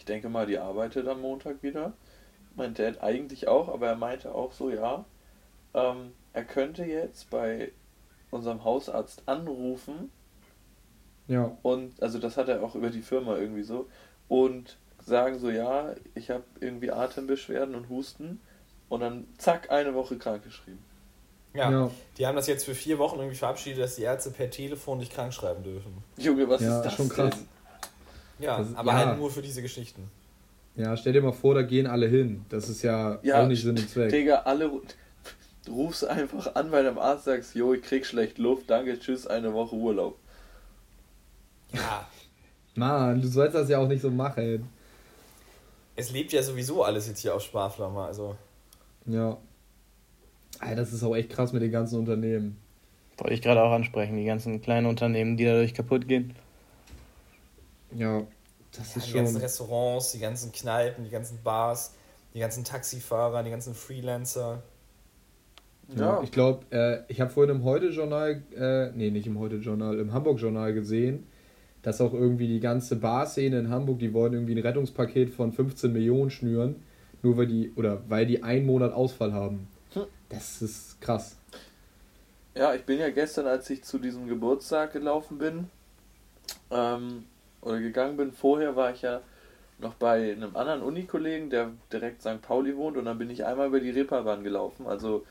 [0.00, 1.92] ich denke mal, die arbeitet am Montag wieder.
[2.56, 5.04] Mein Dad eigentlich auch, aber er meinte auch so, ja,
[5.74, 7.70] ähm, er könnte jetzt bei
[8.30, 10.10] unserem Hausarzt anrufen
[11.28, 11.54] Ja.
[11.62, 13.88] und, also das hat er auch über die Firma irgendwie so,
[14.28, 18.40] und sagen so, ja, ich habe irgendwie Atembeschwerden und Husten
[18.88, 20.82] und dann zack, eine Woche krankgeschrieben.
[21.52, 21.90] Ja, Ja.
[22.16, 25.12] die haben das jetzt für vier Wochen irgendwie verabschiedet, dass die Ärzte per Telefon nicht
[25.12, 26.02] krank schreiben dürfen.
[26.16, 27.34] Junge, was Ja, ist das schon krass.
[28.40, 29.06] Ja, Das aber ja.
[29.06, 30.10] halt nur für diese Geschichten.
[30.76, 32.44] Ja, stell dir mal vor, da gehen alle hin.
[32.48, 34.10] Das ist ja, Ja, auch nicht Sinn und Zweck.
[34.10, 34.82] Digga, alle ru-
[35.66, 39.26] du rufst einfach an bei deinem Arzt, sagst, jo, ich krieg schlecht Luft, danke, tschüss,
[39.26, 40.16] eine Woche Urlaub.
[41.72, 42.06] Ja,
[42.74, 44.68] Mann, du sollst das ja auch nicht so machen.
[45.96, 48.36] es lebt ja sowieso alles jetzt hier auf Sparflamme, also.
[49.06, 49.36] Ja.
[50.60, 52.56] Alter, das ist auch echt krass mit den ganzen Unternehmen.
[53.18, 56.34] Wollte ich gerade auch ansprechen, die ganzen kleinen Unternehmen, die dadurch kaputt gehen.
[57.92, 58.26] Ja,
[58.72, 59.42] das Ja, ist die ganzen schon.
[59.42, 61.94] Restaurants, die ganzen Kneipen, die ganzen Bars,
[62.34, 64.62] die ganzen Taxifahrer, die ganzen Freelancer.
[65.96, 70.12] Ja, ich glaube, äh, ich habe vorhin im Heute-Journal, äh, nee, nicht im Heute-Journal, im
[70.12, 71.26] Hamburg-Journal gesehen,
[71.82, 75.92] dass auch irgendwie die ganze Bar-Szene in Hamburg, die wollen irgendwie ein Rettungspaket von 15
[75.92, 76.76] Millionen schnüren,
[77.22, 79.68] nur weil die, oder weil die einen Monat Ausfall haben.
[79.94, 80.06] Hm.
[80.28, 81.36] Das ist krass.
[82.54, 85.70] Ja, ich bin ja gestern, als ich zu diesem Geburtstag gelaufen bin,
[86.70, 87.24] ähm,
[87.62, 89.20] oder gegangen bin, vorher war ich ja
[89.78, 92.42] noch bei einem anderen Unikollegen, der direkt St.
[92.42, 95.24] Pauli wohnt, und dann bin ich einmal über die Reeperbahn gelaufen, also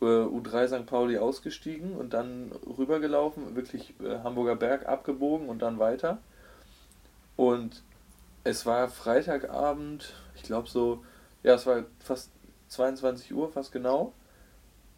[0.00, 0.86] äh, U3 St.
[0.86, 6.18] Pauli ausgestiegen und dann rübergelaufen, wirklich äh, Hamburger Berg abgebogen und dann weiter.
[7.36, 7.82] Und
[8.44, 11.04] es war Freitagabend, ich glaube so,
[11.42, 12.30] ja, es war fast
[12.68, 14.12] 22 Uhr, fast genau.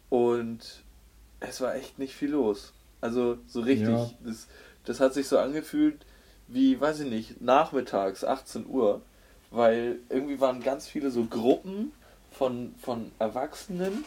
[0.09, 0.83] Und
[1.39, 2.73] es war echt nicht viel los.
[3.01, 3.89] Also so richtig.
[3.89, 4.09] Ja.
[4.23, 4.47] Das,
[4.85, 6.05] das hat sich so angefühlt
[6.49, 9.01] wie, weiß ich nicht, nachmittags, 18 Uhr.
[9.51, 11.91] Weil irgendwie waren ganz viele so Gruppen
[12.31, 14.03] von, von Erwachsenen,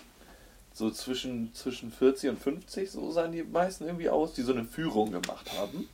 [0.72, 4.64] so zwischen, zwischen 40 und 50, so sahen die meisten irgendwie aus, die so eine
[4.64, 5.88] Führung gemacht haben.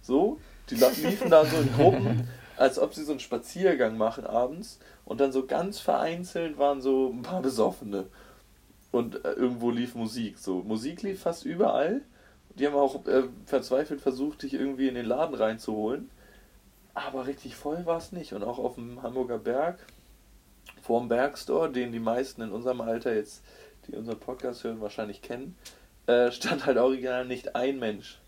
[0.00, 0.38] So,
[0.70, 4.78] die liefen da so in Gruppen, als ob sie so einen Spaziergang machen abends.
[5.04, 8.06] Und dann so ganz vereinzelt waren so ein paar Besoffene
[8.96, 10.38] und äh, irgendwo lief Musik.
[10.38, 12.00] So, Musik lief fast überall.
[12.58, 16.10] Die haben auch äh, verzweifelt versucht, dich irgendwie in den Laden reinzuholen.
[16.94, 18.32] Aber richtig voll war es nicht.
[18.32, 19.78] Und auch auf dem Hamburger Berg,
[20.82, 23.42] vorm Bergstore, den die meisten in unserem Alter jetzt,
[23.86, 25.56] die unseren Podcast hören, wahrscheinlich kennen,
[26.06, 28.18] äh, stand halt original nicht ein Mensch.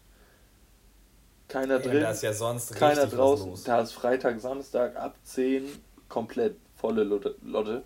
[1.48, 3.64] Keiner Ja, drin, da ist ja sonst keiner draußen.
[3.64, 5.66] Da ist Freitag, Samstag ab 10
[6.10, 7.36] komplett volle Lotte.
[7.42, 7.82] Lotte.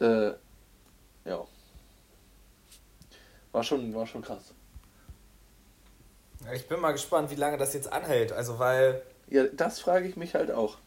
[0.00, 0.32] Äh,
[1.28, 1.46] ja.
[3.52, 4.52] War schon, war schon krass.
[6.44, 8.32] Ja, Ich bin mal gespannt, wie lange das jetzt anhält.
[8.32, 10.78] Also, weil, Ja, das frage ich mich halt auch.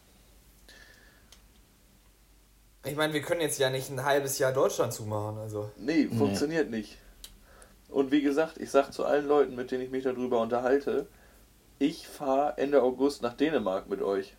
[2.83, 5.37] ich meine, wir können jetzt ja nicht ein halbes Jahr Deutschland zumachen.
[5.37, 6.97] Also, Nee, funktioniert nicht.
[7.89, 11.07] Und wie gesagt, ich sag zu allen Leuten, mit denen ich mich darüber unterhalte,
[11.77, 14.35] ich fahre Ende August nach Dänemark mit euch.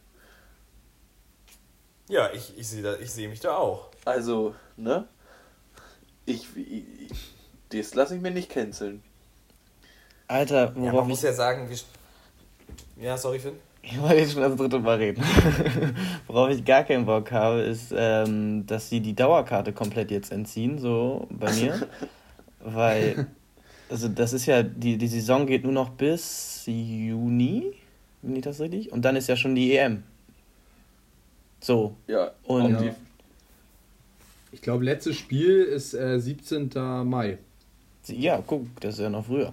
[2.09, 3.91] ja, ich, ich sehe ich seh mich da auch.
[4.05, 5.07] Also, ne?
[6.25, 7.11] Ich, ich
[7.71, 9.03] das lasse ich mir nicht canceln.
[10.33, 11.25] Alter, Ja, man worauf muss ich.
[11.25, 11.77] ja sagen, wir.
[13.05, 13.55] Ja, sorry, Finn.
[13.83, 15.23] Ich wollte jetzt schon das dritte Mal reden.
[16.29, 20.79] worauf ich gar keinen Bock habe, ist, ähm, dass sie die Dauerkarte komplett jetzt entziehen,
[20.79, 21.89] so bei mir.
[22.61, 23.27] Weil,
[23.91, 27.73] also das ist ja, die, die Saison geht nur noch bis Juni,
[28.23, 28.93] bin ich das richtig?
[28.93, 30.05] Und dann ist ja schon die EM.
[31.61, 31.95] So.
[32.07, 32.95] Ja, Und- Ja.
[34.55, 36.71] Ich glaube, letztes Spiel ist äh, 17.
[37.05, 37.39] Mai.
[38.07, 39.53] Ja, guck, das ist ja noch früher.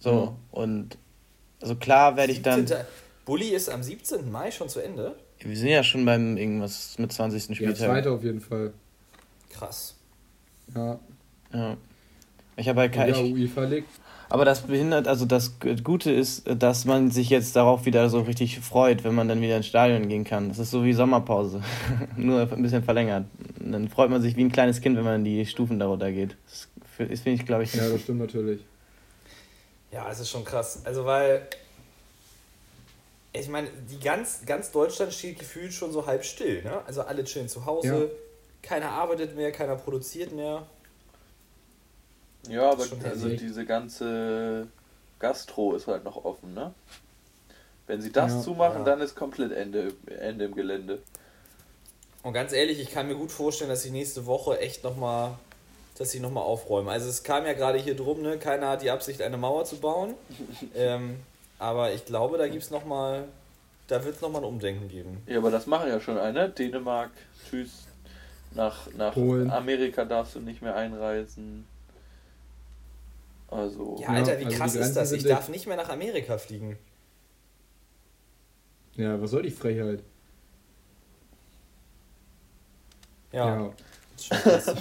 [0.00, 0.36] So, Ja.
[0.50, 0.98] und
[1.62, 2.66] also klar werde ich dann.
[2.66, 2.84] 17.
[3.24, 4.30] Bulli ist am 17.
[4.32, 5.14] Mai schon zu Ende.
[5.38, 7.48] Wir sind ja schon beim irgendwas mit 20.
[7.50, 7.76] Ja, Spieltag.
[7.76, 8.72] zweite auf jeden Fall.
[9.50, 9.94] Krass.
[10.74, 10.98] Ja,
[11.52, 11.76] Ja.
[12.56, 13.88] Ich habe halt kein, ja UEFA liegt.
[14.28, 18.60] aber das behindert, also das Gute ist, dass man sich jetzt darauf wieder so richtig
[18.60, 20.48] freut, wenn man dann wieder ins Stadion gehen kann.
[20.50, 21.62] Das ist so wie Sommerpause,
[22.16, 23.24] nur ein bisschen verlängert.
[23.60, 26.36] Und dann freut man sich wie ein kleines Kind, wenn man die Stufen darunter geht.
[26.48, 26.68] Das
[27.20, 28.60] finde ich, glaube ich, Ja, das stimmt natürlich.
[29.92, 30.80] Ja, es ist schon krass.
[30.84, 31.48] Also, weil.
[33.32, 36.82] ich meine, die ganz, ganz Deutschland steht gefühlt schon so halb still, ne?
[36.86, 38.10] Also alle chillen zu Hause, Ja.
[38.62, 40.66] keiner arbeitet mehr, keiner produziert mehr.
[42.48, 44.66] Ja, aber also diese ganze
[45.18, 46.74] Gastro ist halt noch offen, ne?
[47.86, 48.42] Wenn sie das Ja.
[48.42, 48.84] zumachen, Ja.
[48.84, 51.02] dann ist komplett Ende, Ende im Gelände.
[52.22, 55.38] Und ganz ehrlich, ich kann mir gut vorstellen, dass sie nächste Woche echt nochmal,
[56.00, 56.88] dass sie nochmal aufräumen.
[56.88, 58.38] Also es kam ja gerade hier drum, ne?
[58.38, 60.14] Keiner hat die Absicht, eine Mauer zu bauen.
[60.74, 61.16] ähm,
[61.58, 63.28] aber ich glaube, da gibt's noch mal,
[63.86, 65.22] da wird es nochmal ein Umdenken geben.
[65.26, 66.48] Ja, aber das machen ja schon eine.
[66.48, 67.10] Dänemark,
[67.46, 67.86] tschüss.
[68.52, 69.50] Nach, nach Polen.
[69.50, 71.66] Amerika darfst du nicht mehr einreisen.
[73.48, 75.12] Also, Ja, Alter, wie also krass ist das?
[75.12, 76.78] Ich darf nicht mehr nach Amerika fliegen.
[78.94, 80.02] Ja, was soll die Frechheit?
[83.32, 83.56] Ja.
[83.56, 83.72] Ja.
[84.16, 84.66] ist schon krass.
[84.66, 84.74] ja.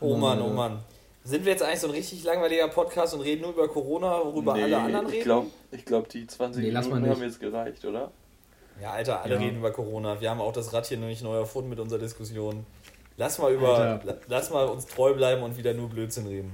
[0.00, 0.78] Oh Mann, oh Mann.
[1.24, 4.54] Sind wir jetzt eigentlich so ein richtig langweiliger Podcast und reden nur über Corona, worüber
[4.54, 5.18] Nee, alle anderen reden?
[5.18, 8.10] Ich glaube, ich glaub, die 20 Nee, Minuten haben jetzt gereicht, oder?
[8.80, 9.40] Ja, Alter, alle Ja.
[9.40, 10.20] reden über Corona.
[10.20, 12.64] Wir haben auch das Rad hier noch nicht neu erfunden mit unserer Diskussion.
[13.16, 14.04] Lass mal über, Alter.
[14.06, 16.52] la- lass mal uns treu bleiben und wieder nur Blödsinn reden.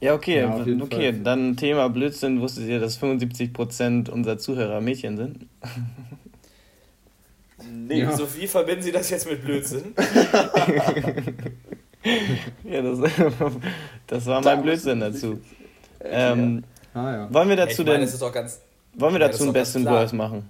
[0.00, 1.12] Ja, okay, Ja, okay.
[1.12, 1.22] Fall.
[1.22, 2.40] Dann Thema Blödsinn.
[2.40, 5.46] Wusstet ihr, dass 75% unserer Zuhörer Mädchen sind?
[7.72, 8.14] Nee, Ja.
[8.14, 9.94] So wie verbinden Sie das jetzt mit Blödsinn?
[12.64, 12.98] Ja, das,
[14.06, 15.40] das war Da mein Blödsinn müssen dazu.
[16.00, 17.34] äh, Ähm, Ah ja.
[17.34, 18.00] wollen wir dazu ich denn,
[18.32, 18.60] ganz.
[18.94, 20.00] wollen wir dazu ein Best and klar.
[20.02, 20.48] Worst machen?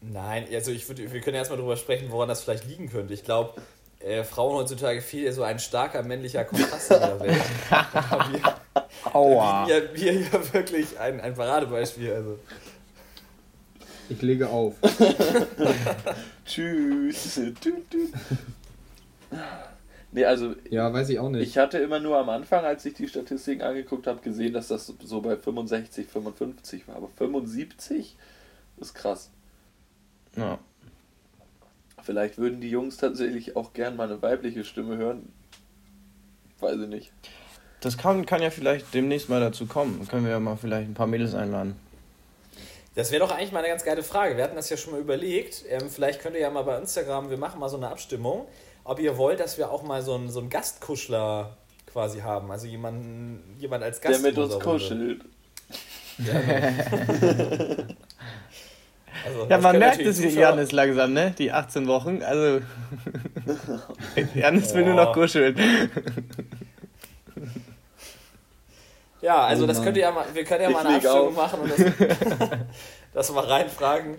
[0.00, 3.14] Nein, also ich würde, wir können erstmal darüber sprechen, woran das vielleicht liegen könnte.
[3.14, 3.60] Ich glaube,
[4.00, 7.36] äh, Frauen heutzutage fehlt ja so ein starker männlicher Kontrast in der Welt.
[8.32, 8.54] Wir,
[9.14, 9.66] Aua.
[9.68, 12.12] wir, wir ja wirklich ein, ein Paradebeispiel.
[12.12, 12.38] Also.
[14.08, 14.74] Ich lege auf.
[16.46, 17.40] Tschüss.
[20.12, 21.42] Nee, also Ja, weiß ich auch nicht.
[21.42, 24.92] ich hatte immer nur am Anfang, als ich die Statistiken angeguckt habe, gesehen, dass das
[25.02, 26.96] so bei 65, 55 war.
[26.96, 28.14] Aber 75
[28.78, 29.30] ist krass.
[30.36, 30.58] Ja.
[32.02, 35.32] Vielleicht würden die Jungs tatsächlich auch gern mal eine weibliche Stimme hören.
[36.60, 37.12] Weiß ich nicht.
[37.80, 39.98] Das kann, kann ja vielleicht demnächst mal dazu kommen.
[39.98, 41.76] Dann können wir ja mal vielleicht ein paar Mädels einladen.
[42.94, 44.36] Das wäre doch eigentlich mal eine ganz geile Frage.
[44.36, 45.64] Wir hatten das ja schon mal überlegt.
[45.68, 48.46] Ähm, vielleicht könnt ihr ja mal bei Instagram, wir machen mal so eine Abstimmung,
[48.84, 52.50] ob ihr wollt, dass wir auch mal so einen, so einen Gastkuschler quasi haben.
[52.50, 54.22] Also jemanden, jemand als Gast.
[54.22, 55.22] Der mit uns kuschelt.
[56.18, 56.58] Ja, genau.
[59.24, 61.34] also, Ja, das man merkt es, Zuschauer- Janis langsam, ne?
[61.38, 62.22] Die 18 Wochen.
[62.22, 62.60] Also.
[64.34, 65.56] Janis will nur noch kuscheln.
[69.20, 71.28] Ja, also Oh das könnt ihr ja mal, wir können ja Ich mal eine Abstimmung
[71.28, 71.36] auf.
[71.36, 72.58] machen und das,
[73.14, 74.18] das mal reinfragen,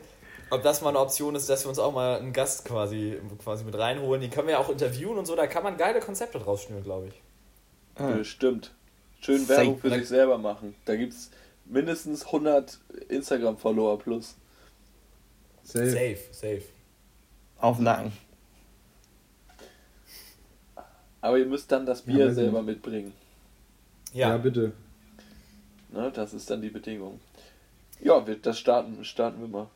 [0.53, 3.63] ob das mal eine Option ist, dass wir uns auch mal einen Gast quasi, quasi
[3.63, 4.21] mit reinholen.
[4.21, 6.83] Die können wir ja auch interviewen und so, da kann man geile Konzepte draus schnüren,
[6.83, 7.21] glaube ich.
[7.95, 8.71] Bestimmt.
[9.21, 9.59] Schön Safe.
[9.59, 10.75] Werbung für sich selber machen.
[10.85, 11.31] Da gibt es
[11.65, 14.35] mindestens 100 Instagram-Follower plus.
[15.63, 15.89] Safe.
[15.89, 16.63] Safe, safe.
[17.59, 18.11] Auf Nacken.
[21.21, 22.75] Aber ihr müsst dann das Ja, Bier ich selber nicht.
[22.75, 23.13] mitbringen.
[24.13, 24.73] Ja, Ja, bitte.
[25.89, 26.11] Ne?
[26.13, 27.19] Das ist dann die Bedingung.
[28.01, 29.67] Ja, wir, das starten, starten wir mal.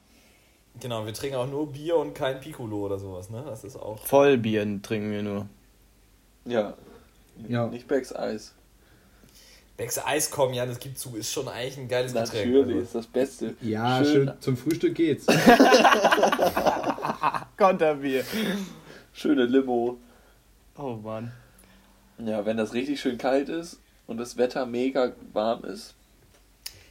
[0.80, 3.44] Genau, wir trinken auch nur Bier und kein Piccolo oder sowas, ne?
[3.46, 4.00] Das ist auch.
[4.06, 5.48] Vollbier trinken wir nur.
[6.46, 6.74] Ja.
[7.48, 7.68] Ja.
[7.68, 8.54] Nicht Becks Eis.
[9.78, 12.48] Becks Eis kommen, ja, das gibt zu, ist schon eigentlich ein geiles Getränk.
[12.52, 12.80] Natürlich, Also.
[12.80, 13.56] ist das Beste.
[13.62, 14.32] Ja, schön, schön.
[14.40, 15.28] Zum Frühstück geht's.
[17.58, 18.24] Konterbier.
[19.14, 19.98] Schöne Limo.
[20.78, 21.32] Oh Mann.
[22.18, 25.94] Ja, wenn das richtig schön kalt ist und das Wetter mega warm ist.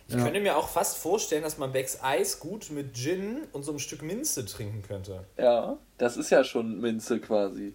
[0.09, 0.23] Ich Ja.
[0.23, 3.81] könnte mir auch fast vorstellen, dass man Becks Eis gut mit Gin und so einem
[3.81, 5.25] Stück Minze trinken könnte.
[5.37, 7.75] Ja, das ist ja schon Minze quasi.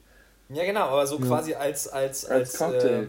[0.49, 1.25] Ja, genau, aber so Ja.
[1.25, 3.03] quasi als als Als Cocktail.
[3.03, 3.07] Äh,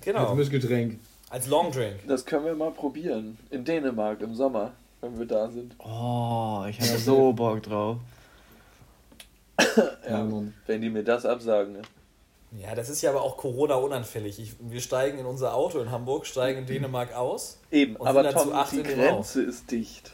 [0.00, 0.98] genau, Als Mischgetränk.
[1.30, 2.06] als Long Drink.
[2.08, 3.38] Das können wir mal probieren.
[3.50, 5.74] In Dänemark im Sommer, wenn wir da sind.
[5.78, 7.98] Oh, ich habe so Bock drauf.
[10.08, 10.54] Ja, Mann.
[10.66, 11.82] Wenn die mir das absagen, ne?
[12.52, 14.40] Ja, das ist ja aber auch Corona unanfällig.
[14.40, 17.60] Ich, wir steigen in unser Auto in Hamburg, steigen in Dänemark aus.
[17.70, 20.10] Eben, Und aber sind dann zu Tom, acht die Grenze ist dicht.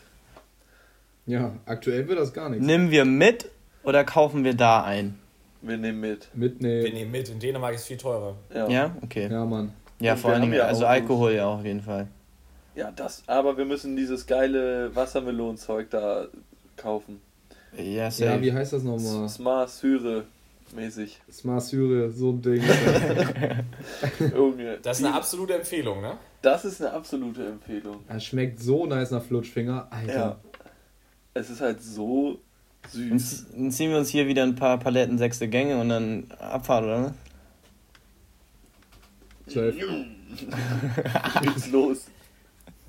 [1.27, 2.65] Ja, aktuell wird das gar nichts.
[2.65, 3.51] Nehmen wir mit
[3.85, 5.19] oder kaufen wir da ein?
[5.63, 6.29] Wir nehmen mit.
[6.35, 6.93] Wir Mitnehmen.
[6.95, 7.29] nehmen mit.
[7.31, 8.37] In Dänemark ist viel teurer.
[8.55, 8.69] Ja.
[8.69, 9.29] Ja, okay.
[9.31, 9.73] Ja, Mann.
[9.99, 12.07] Ja, Und vor wir Dingen, ja also auch- Alkohol ja auch auf jeden Fall.
[12.75, 16.27] Ja, das, aber wir müssen dieses geile Wassermelonenzeug da
[16.77, 17.23] kaufen.
[17.75, 18.43] Ja, Ja, safe.
[18.43, 19.29] wie heißt das nochmal?
[19.31, 20.25] Smart Syre
[20.75, 21.21] mäßig.
[21.31, 22.63] Smart Syre, so ein Ding.
[24.83, 26.19] Das ist eine absolute Empfehlung, ne?
[26.43, 28.05] das ist eine absolute Empfehlung.
[28.09, 29.89] Es schmeckt so nice nach Flutschfinger.
[29.91, 30.15] Alter.
[30.15, 30.41] Ja.
[31.35, 32.39] Es ist halt so
[32.89, 33.47] süß.
[33.53, 37.15] Dann ziehen wir uns hier wieder ein paar Paletten sechste Gänge und dann Abfahrt, oder?
[39.47, 39.75] Safe.
[41.43, 42.07] Geht's los.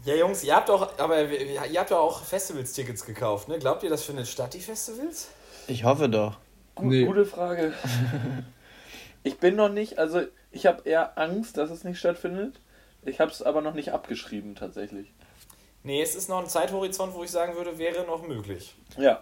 [0.05, 3.59] Ja, Jungs, ihr habt doch, aber ihr habt doch auch Festivals-Tickets gekauft, ne?
[3.59, 5.29] Glaubt ihr, das findet statt, die Festivals?
[5.67, 6.37] Ich hoffe doch.
[6.77, 7.05] Gu Nee.
[7.05, 7.73] Gute Frage.
[9.23, 12.59] Ich bin noch nicht, also ich habe eher Angst, dass es nicht stattfindet.
[13.03, 15.11] Ich habe es aber noch nicht abgeschrieben tatsächlich.
[15.83, 18.75] Nee, es ist noch ein Zeithorizont, wo ich sagen würde, wäre noch möglich.
[18.97, 19.21] Ja,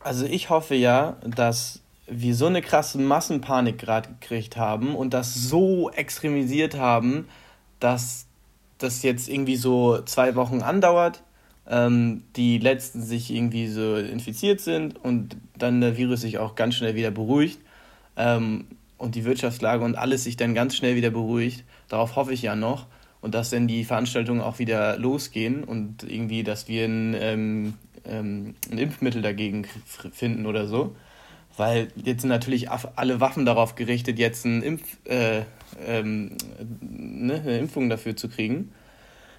[0.00, 5.34] Also ich hoffe ja, dass wir so eine krasse Massenpanik gerade gekriegt haben und das
[5.34, 7.28] so extremisiert haben,
[7.80, 8.26] dass
[8.78, 11.22] das jetzt irgendwie so zwei Wochen andauert,
[11.68, 16.76] ähm, die letzten sich irgendwie so infiziert sind und dann der Virus sich auch ganz
[16.76, 17.58] schnell wieder beruhigt
[18.16, 18.66] ähm,
[18.98, 21.64] und die Wirtschaftslage und alles sich dann ganz schnell wieder beruhigt.
[21.88, 22.86] Darauf hoffe ich ja noch.
[23.22, 27.74] Und dass dann die Veranstaltungen auch wieder losgehen und irgendwie, dass wir ein, ähm,
[28.04, 29.66] ähm, ein Impfmittel dagegen
[30.12, 30.94] finden oder so.
[31.56, 35.42] Weil jetzt sind natürlich alle Waffen darauf gerichtet, jetzt ein Impf, äh,
[35.84, 36.36] ähm,
[36.80, 38.70] ne, eine Impfung dafür zu kriegen.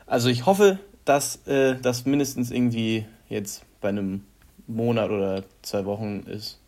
[0.05, 4.25] Also ich hoffe, dass äh, das mindestens irgendwie jetzt bei einem
[4.67, 6.59] Monat oder zwei Wochen ist.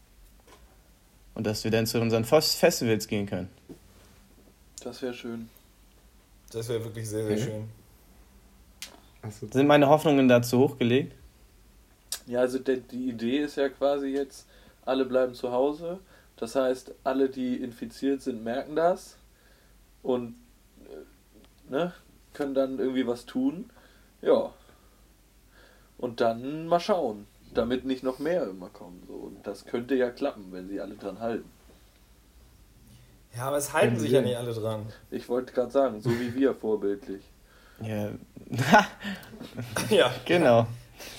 [1.36, 3.50] Und dass wir dann zu unseren Festivals gehen können.
[4.84, 5.50] das wäre schön.
[6.52, 7.44] Das wäre wirklich sehr, sehr Okay.
[7.44, 7.70] schön.
[9.22, 9.48] Achso.
[9.52, 11.14] Sind meine Hoffnungen dazu hochgelegt?
[12.26, 14.48] Ja, also der, die Idee ist ja quasi jetzt,
[14.86, 16.00] alle bleiben zu Hause.
[16.38, 19.18] Das heißt, alle, die infiziert sind, merken das
[20.04, 20.36] und
[20.86, 21.94] äh, ne,
[22.34, 23.70] können dann irgendwie was tun.
[24.22, 24.52] Ja.
[25.98, 29.04] Und dann mal schauen, damit nicht noch mehr immer kommen.
[29.08, 29.14] So.
[29.14, 31.50] Und das könnte ja klappen, wenn sie alle dran halten.
[33.36, 34.88] Ja, aber es halten sich ja nicht alle dran.
[35.12, 37.24] Ich wollte gerade sagen, so wie wir vorbildlich.
[37.82, 38.10] Ja,
[39.90, 40.68] Ja, genau.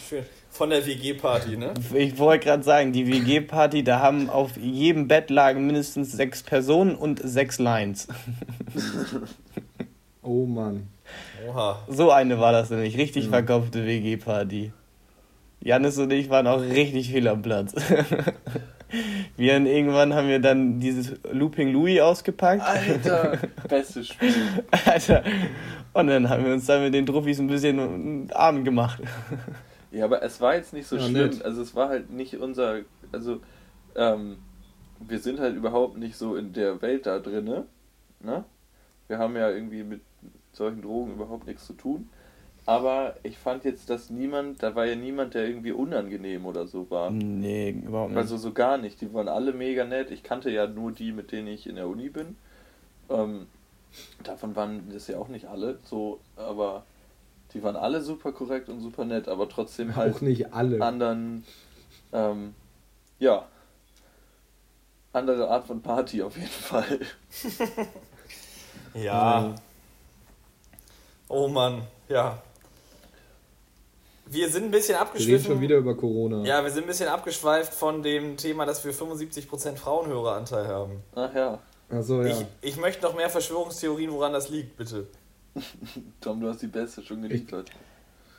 [0.09, 0.25] schön.
[0.51, 1.73] Von der WG-Party, ne?
[1.95, 6.97] Ich wollte gerade sagen, die WG-Party, da haben auf jedem Bett lagen mindestens sechs Personen
[6.97, 8.09] und sechs Lines.
[10.31, 10.87] Oh Mann.
[11.49, 11.81] Oha.
[11.89, 14.73] So eine war das nämlich, richtig verkaufte WG-Party.
[15.61, 17.75] Janis und ich waren auch richtig viel am Platz.
[19.37, 22.63] Wir haben irgendwann haben wir dann dieses Looping Louis ausgepackt.
[22.63, 23.39] Alter,
[23.69, 24.33] bestes Spiel.
[24.85, 25.23] Alter.
[25.93, 29.01] Und dann haben wir uns dann mit den Truffis ein bisschen arm gemacht.
[29.93, 31.31] Ja, aber es war jetzt nicht so Ja, schlimm.
[31.31, 31.45] nett.
[31.45, 33.41] Also es war halt nicht unser, also
[33.97, 34.37] ähm,
[35.01, 37.65] wir sind halt überhaupt nicht so in der Welt da drinne.
[38.21, 38.45] Ne?
[39.09, 40.01] Wir haben ja irgendwie mit
[40.61, 42.09] solchen Drogen überhaupt nichts zu tun.
[42.67, 46.91] Aber ich fand jetzt, dass niemand, da war ja niemand, der irgendwie unangenehm oder so
[46.91, 47.11] war.
[47.11, 48.19] Nee, überhaupt nicht.
[48.19, 49.01] Also so gar nicht.
[49.01, 50.11] Die waren alle mega nett.
[50.11, 52.37] Ich kannte ja nur die, mit denen ich in der Uni bin.
[53.09, 53.47] Ähm,
[54.23, 56.85] davon waren das ja auch nicht alle so, aber
[57.55, 60.81] die waren alle super korrekt und super nett, aber trotzdem halt Auch nicht alle.
[60.83, 61.45] anderen,
[62.13, 62.55] ähm,
[63.19, 63.47] ja,
[65.13, 67.01] andere Art von Party auf jeden Fall.
[68.95, 69.55] Ja.
[71.33, 72.39] Oh Mann, ja.
[74.27, 75.47] Wir sind ein bisschen Wir reden abgeschwiffen.
[75.47, 76.45] schon wieder über Corona.
[76.45, 81.03] Ja, wir sind ein bisschen abgeschweift von dem Thema, dass wir 75% Frauenhöreranteil haben.
[81.15, 82.29] Ach ja, Achso, ja.
[82.63, 85.07] Ich, ich möchte noch mehr Verschwörungstheorien, woran das liegt, bitte.
[86.21, 87.71] Tom, du hast die beste schon geliefert.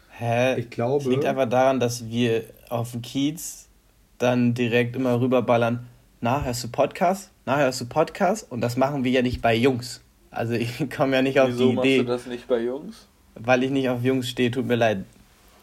[0.09, 0.59] Hä?
[0.59, 3.67] Ich glaube- Es liegt einfach daran, dass wir auf dem Kiez
[4.17, 5.87] dann direkt immer rüberballern.
[6.19, 7.31] Na, hörst du Podcast?
[7.45, 8.51] Na, hörst du Podcast?
[8.51, 10.01] Und das machen wir ja nicht bei Jungs.
[10.31, 13.07] Also ich komme ja nicht auf Wieso die machst du Idee, das nicht bei Jungs?
[13.35, 15.05] weil ich nicht auf Jungs stehe, tut mir leid.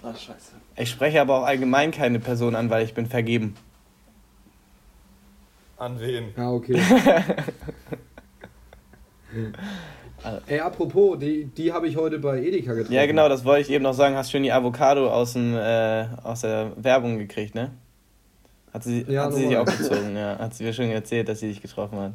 [0.03, 0.53] Ach scheiße.
[0.77, 3.57] Ich spreche aber auch allgemein keine Person an, weil ich bin vergeben.
[5.77, 6.33] An wen?
[6.37, 6.81] Ja, okay.
[10.47, 12.95] Ey, apropos, die, die habe ich heute bei Edeka getroffen.
[12.95, 14.17] Ja, genau, das wollte ich eben noch sagen.
[14.17, 17.71] Hast schön die Avocado aus, dem, äh, aus der Werbung gekriegt, ne?
[18.73, 20.39] Hat sie, Ja, hat sie sich auch gezogen, ja.
[20.39, 22.13] Hat sie mir schon erzählt, dass sie dich getroffen hat.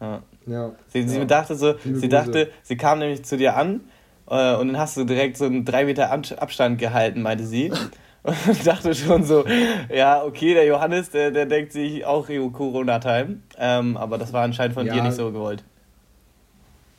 [0.00, 0.22] Ja.
[0.46, 0.72] Ja.
[0.88, 1.24] Sie, sie Ja.
[1.24, 2.08] dachte so, Liebe sie Grüße.
[2.08, 3.80] dachte, sie kam nämlich zu dir an
[4.28, 7.72] äh, und dann hast du direkt so einen drei Meter Ab Abstand gehalten, meinte sie.
[8.26, 9.44] Und dachte schon so,
[9.88, 13.36] ja, okay, der Johannes, der, der denkt sich auch Corona-Time.
[13.56, 14.94] Ähm, aber das war anscheinend von Ja.
[14.94, 15.62] dir nicht so gewollt.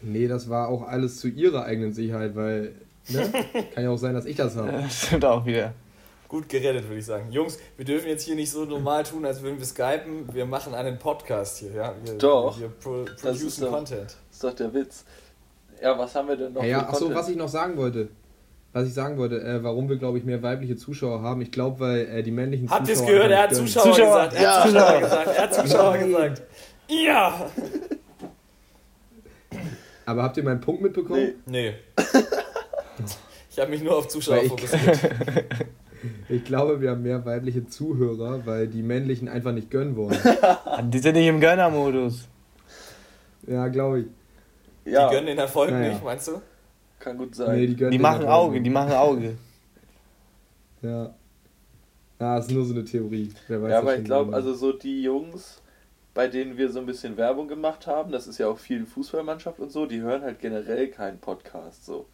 [0.01, 2.75] Nee, das war auch alles zu ihrer eigenen Sicherheit, weil,
[3.09, 3.29] ne?
[3.75, 4.71] Kann ja auch sein, dass ich das habe.
[4.89, 5.73] Stimmt auch wieder.
[6.27, 7.31] Gut gerettet, würde ich sagen.
[7.31, 10.27] Jungs, wir dürfen jetzt hier nicht so normal tun, als würden wir skypen.
[10.33, 11.93] Wir machen einen Podcast hier, ja?
[12.03, 12.59] Wir, Doch.
[12.59, 14.15] Wir pro ist producen doch- Content.
[14.29, 15.05] ist doch der Witz.
[15.81, 18.09] Ja, was haben wir denn noch Ja, ja achso, was ich noch sagen wollte.
[18.73, 21.41] Was ich sagen wollte, äh, warum wir, glaube ich, mehr weibliche Zuschauer haben.
[21.41, 23.13] Ich glaube, weil äh, die männlichen Habt ihr es Zuschauer.
[23.15, 23.31] gehört?
[23.31, 24.27] Er hat Zuschauer, Zuschauer.
[24.27, 24.33] gesagt.
[24.33, 24.65] Er hat Ja.
[24.65, 24.99] Zuschauer Zuschauer.
[24.99, 25.27] gesagt.
[25.37, 26.07] Er hat Zuschauer Nein.
[26.09, 26.41] gesagt.
[26.89, 27.51] Ja!
[30.05, 31.33] Aber habt ihr meinen Punkt mitbekommen?
[31.45, 31.73] Nee.
[31.95, 32.23] Nee.
[33.49, 34.99] Ich habe mich nur auf Zuschauer fokussiert.
[36.29, 40.17] Ich glaube, wir haben mehr weibliche Zuhörer, weil die männlichen einfach nicht gönnen wollen.
[40.91, 42.27] Die sind nicht im Gönnermodus.
[43.47, 44.05] ja, glaube ich.
[44.85, 45.93] Die Ja, gönnen den Erfolg Naja.
[45.93, 46.41] nicht, meinst du?
[46.99, 47.55] Kann gut sein.
[47.55, 48.63] Nee, die gönnen Die machen da Auge, draußen.
[48.63, 49.37] die machen Auge.
[50.81, 51.13] Ja.
[52.19, 53.31] Ah, ist nur so eine Theorie.
[53.47, 54.37] Wer weiß ja, aber ich glaube, genau.
[54.37, 55.61] also so die Jungs,
[56.13, 59.59] bei denen wir so ein bisschen Werbung gemacht haben, das ist ja auch viel Fußballmannschaft
[59.59, 62.05] und so, die hören halt generell keinen Podcast so.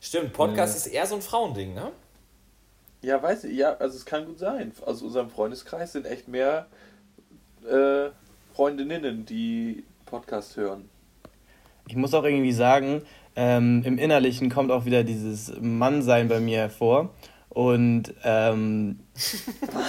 [0.00, 0.78] Stimmt, Podcast Ja.
[0.78, 1.92] ist eher so ein Frauending, ne?
[3.02, 4.72] Ja, weiß ich, ja, also es kann gut sein.
[4.86, 6.66] Aus unserem Freundeskreis sind echt mehr
[7.68, 8.10] äh,
[8.54, 10.88] Freundinnen, die Podcast hören.
[11.88, 13.02] Ich muss auch irgendwie sagen,
[13.34, 17.10] ähm, im Innerlichen kommt auch wieder dieses Mannsein bei mir hervor.
[17.48, 19.00] Und ähm,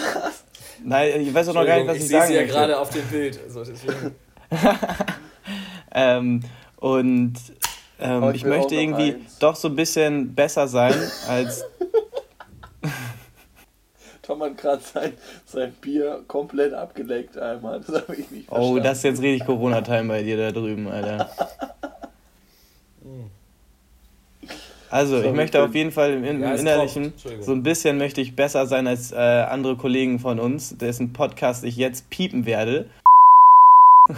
[0.83, 2.55] nein, ich weiß auch noch gar nicht, was ich, ich sehe sagen sie ja möchte.
[2.55, 3.39] gerade auf dem Bild.
[3.45, 4.15] Also deswegen.
[5.93, 6.41] Ähm,
[6.77, 7.33] und
[7.99, 9.37] ähm, ich ich möchte irgendwie eins.
[9.39, 10.95] doch so ein bisschen besser sein
[11.27, 11.63] als.
[14.23, 15.13] Tom hat gerade sein,
[15.45, 17.81] sein Bier komplett abgeleckt einmal.
[17.81, 18.83] Das habe ich nicht Oh, verstanden.
[18.83, 21.29] das ist jetzt richtig Corona-Time bei dir da drüben, Alter.
[24.89, 28.35] Also, ich möchte auf jeden Fall im, im Ja, Innerlichen so ein bisschen möchte ich
[28.35, 32.85] besser sein als äh, andere Kollegen von uns, dessen Podcast ich jetzt piepen werde.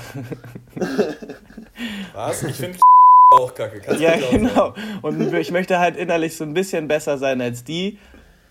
[2.14, 2.44] Was?
[2.44, 2.78] Ich finde
[3.32, 3.80] auch kacke.
[3.80, 4.74] Kannst Ja, genau.
[5.02, 7.98] Und ich möchte halt innerlich so ein bisschen besser sein als die.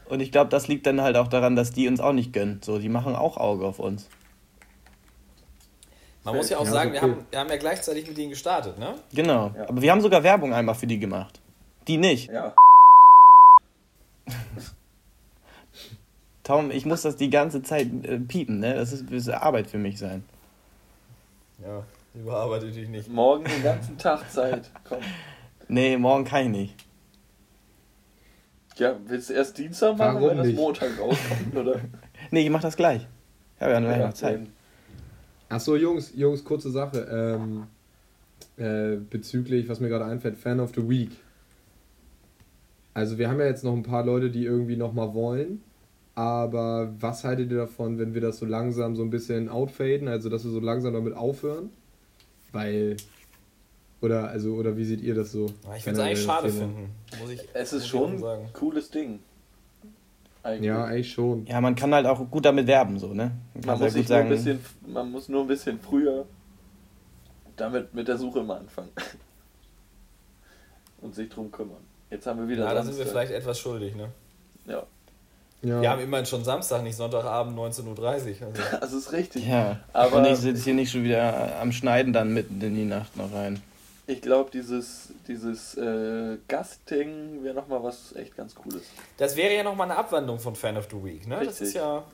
[0.08, 2.60] Und ich glaube, das liegt dann halt auch daran, dass die uns auch nicht gönnen.
[2.62, 4.08] So, die machen auch Auge auf uns.
[6.24, 7.10] Man muss ja auch Ja, sagen, wir, okay.
[7.12, 8.94] haben, wir haben ja gleichzeitig mit denen gestartet, ne?
[9.12, 9.52] Genau.
[9.56, 9.68] Ja.
[9.68, 11.40] Aber wir haben sogar Werbung einmal für die gemacht.
[11.86, 12.30] Die nicht.
[12.30, 12.54] Ja,
[16.42, 18.74] Tom, ich muss das die ganze Zeit äh, piepen, ne?
[18.74, 20.24] Das ist, das ist Arbeit für mich sein.
[21.62, 21.84] Ja,
[22.14, 23.08] überarbeite dich nicht.
[23.08, 24.70] morgen den ganzen Tag Zeit.
[24.88, 24.98] Komm.
[25.68, 26.83] Nee, morgen kann ich nicht.
[28.76, 30.56] Ja, willst du erst Dienstag machen, Warum wenn das nicht?
[30.56, 31.80] Montag rauskommt, oder?
[32.30, 33.06] Nee, ich mach das gleich.
[33.56, 34.40] Ich habe ja noch, noch Zeit.
[35.48, 37.06] Achso, Jungs, Jungs, kurze Sache.
[37.10, 37.66] Ähm,
[38.56, 41.10] äh, bezüglich, was mir gerade einfällt, Fan of the Week.
[42.94, 45.60] Also wir haben ja jetzt noch ein paar Leute, die irgendwie nochmal wollen.
[46.14, 50.28] Aber was haltet ihr davon, wenn wir das so langsam so ein bisschen outfaden, also
[50.28, 51.70] dass wir so langsam damit aufhören?
[52.52, 52.96] Weil.
[54.04, 55.46] Oder, also, oder wie seht ihr das so?
[55.68, 56.60] Ah, Ich würde es eigentlich schade Thema.
[56.60, 56.90] finden.
[57.20, 59.20] Muss ich, Es ist schon ein cooles Ding.
[60.42, 60.66] Eigentlich.
[60.66, 61.46] Ja, eigentlich schon.
[61.46, 63.30] Ja, man kann halt auch gut damit werben, so, ne?
[63.54, 64.28] man, Kannst muss sich gut nur ein sagen.
[64.28, 64.60] bisschen,
[64.92, 66.26] man muss nur ein bisschen früher
[67.56, 68.90] damit mit der Suche mal anfangen.
[71.00, 71.76] Und sich drum kümmern.
[72.10, 74.08] Jetzt haben wir wieder Ja, da sind wir vielleicht etwas schuldig, ne?
[74.66, 74.82] Ja,
[75.62, 75.80] Ja.
[75.80, 78.46] Wir haben immerhin schon Samstag, nicht Sonntagabend 19.30 Uhr.
[78.48, 78.62] Also.
[78.80, 79.46] das ist richtig.
[79.46, 82.84] Ja, Aber- und ich sitze hier nicht schon wieder am Schneiden dann mitten in die
[82.84, 83.60] Nacht noch rein.
[84.06, 88.82] Ich glaube, dieses, dieses äh, Gastding wäre nochmal was echt ganz Cooles.
[89.16, 91.36] Das wäre ja nochmal eine Abwandlung von Fan of the Week, ne?
[91.36, 91.68] Das Richtig.
[91.68, 92.04] ist ja.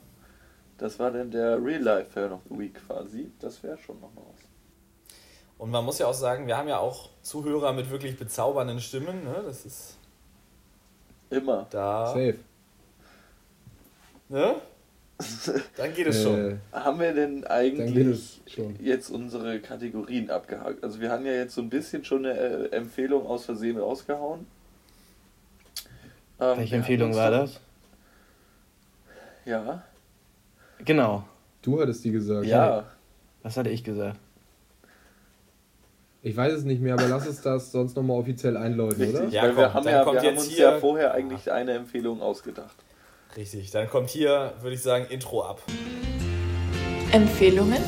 [0.78, 3.30] Das war dann der Real-Life-Fan of the Week quasi.
[3.40, 4.44] Das wäre schon nochmal was.
[5.58, 9.24] Und man muss ja auch sagen, wir haben ja auch Zuhörer mit wirklich bezaubernden Stimmen,
[9.24, 9.42] ne?
[9.44, 9.98] Das ist
[11.28, 11.66] Immer.
[11.70, 12.06] da.
[12.06, 12.38] Safe.
[14.28, 14.54] Ne?
[15.76, 16.38] Dann geht es schon.
[16.52, 18.76] Äh, Haben wir denn eigentlich schon.
[18.80, 20.82] jetzt unsere Kategorien abgehakt?
[20.82, 24.46] Also wir haben ja jetzt so ein bisschen schon eine äh, Empfehlung aus Versehen rausgehauen.
[26.40, 27.60] Ähm, Welche Empfehlung war das?
[29.44, 29.82] Ja.
[30.84, 31.24] Genau.
[31.62, 32.46] Du hattest die gesagt.
[32.46, 32.84] Ja.
[33.42, 34.18] Was hatte ich gesagt?
[36.22, 39.20] Ich weiß es nicht mehr, aber lass es das sonst nochmal offiziell einläuten, oder?
[39.20, 39.32] Richtig.
[39.32, 41.72] Ja, Weil wir komm, haben, ja, wir haben jetzt uns hier- ja vorher eigentlich eine
[41.72, 42.76] Empfehlung ausgedacht.
[43.36, 43.70] Richtig.
[43.70, 45.62] Dann kommt hier, würde ich sagen, Intro ab.
[47.12, 47.82] Empfehlungen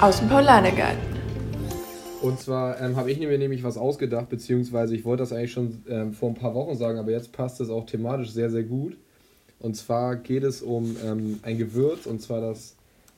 [0.00, 0.98] aus dem Paulanergarten.
[2.22, 5.84] Und zwar ähm, habe ich mir nämlich was ausgedacht, beziehungsweise ich wollte das eigentlich schon
[5.88, 8.96] ähm, vor ein paar Wochen sagen, aber jetzt passt es auch thematisch sehr, sehr gut.
[9.58, 12.76] Und zwar geht es um ähm, ein Gewürz, und zwar das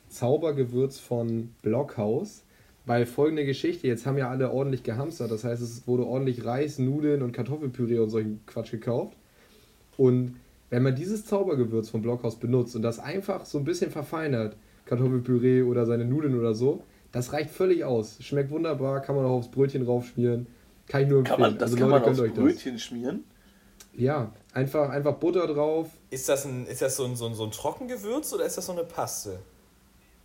[0.09, 2.43] Zaubergewürz von Blockhaus.
[2.85, 6.79] Weil folgende Geschichte, jetzt haben ja alle ordentlich gehamstert, das heißt, es wurde ordentlich Reis,
[6.79, 9.17] Nudeln und Kartoffelpüree und solchen Quatsch gekauft.
[9.95, 10.35] Und
[10.69, 15.63] wenn man dieses Zaubergewürz vom Blockhaus benutzt und das einfach so ein bisschen verfeinert, Kartoffelpüree
[15.63, 18.17] oder seine Nudeln oder so, das reicht völlig aus.
[18.21, 20.47] Schmeckt wunderbar, kann man auch aufs Brötchen raufschmieren.
[20.87, 21.39] Kann ich nur empfehlen.
[21.39, 23.23] Kann man, das also kann Leute, man aufs Brötchen schmieren.
[23.27, 24.01] das.
[24.01, 25.89] Ja, einfach, einfach Butter drauf.
[26.09, 28.65] Ist das, ein, ist das so, ein, so, ein, so ein Trockengewürz oder ist das
[28.65, 29.39] so eine Paste?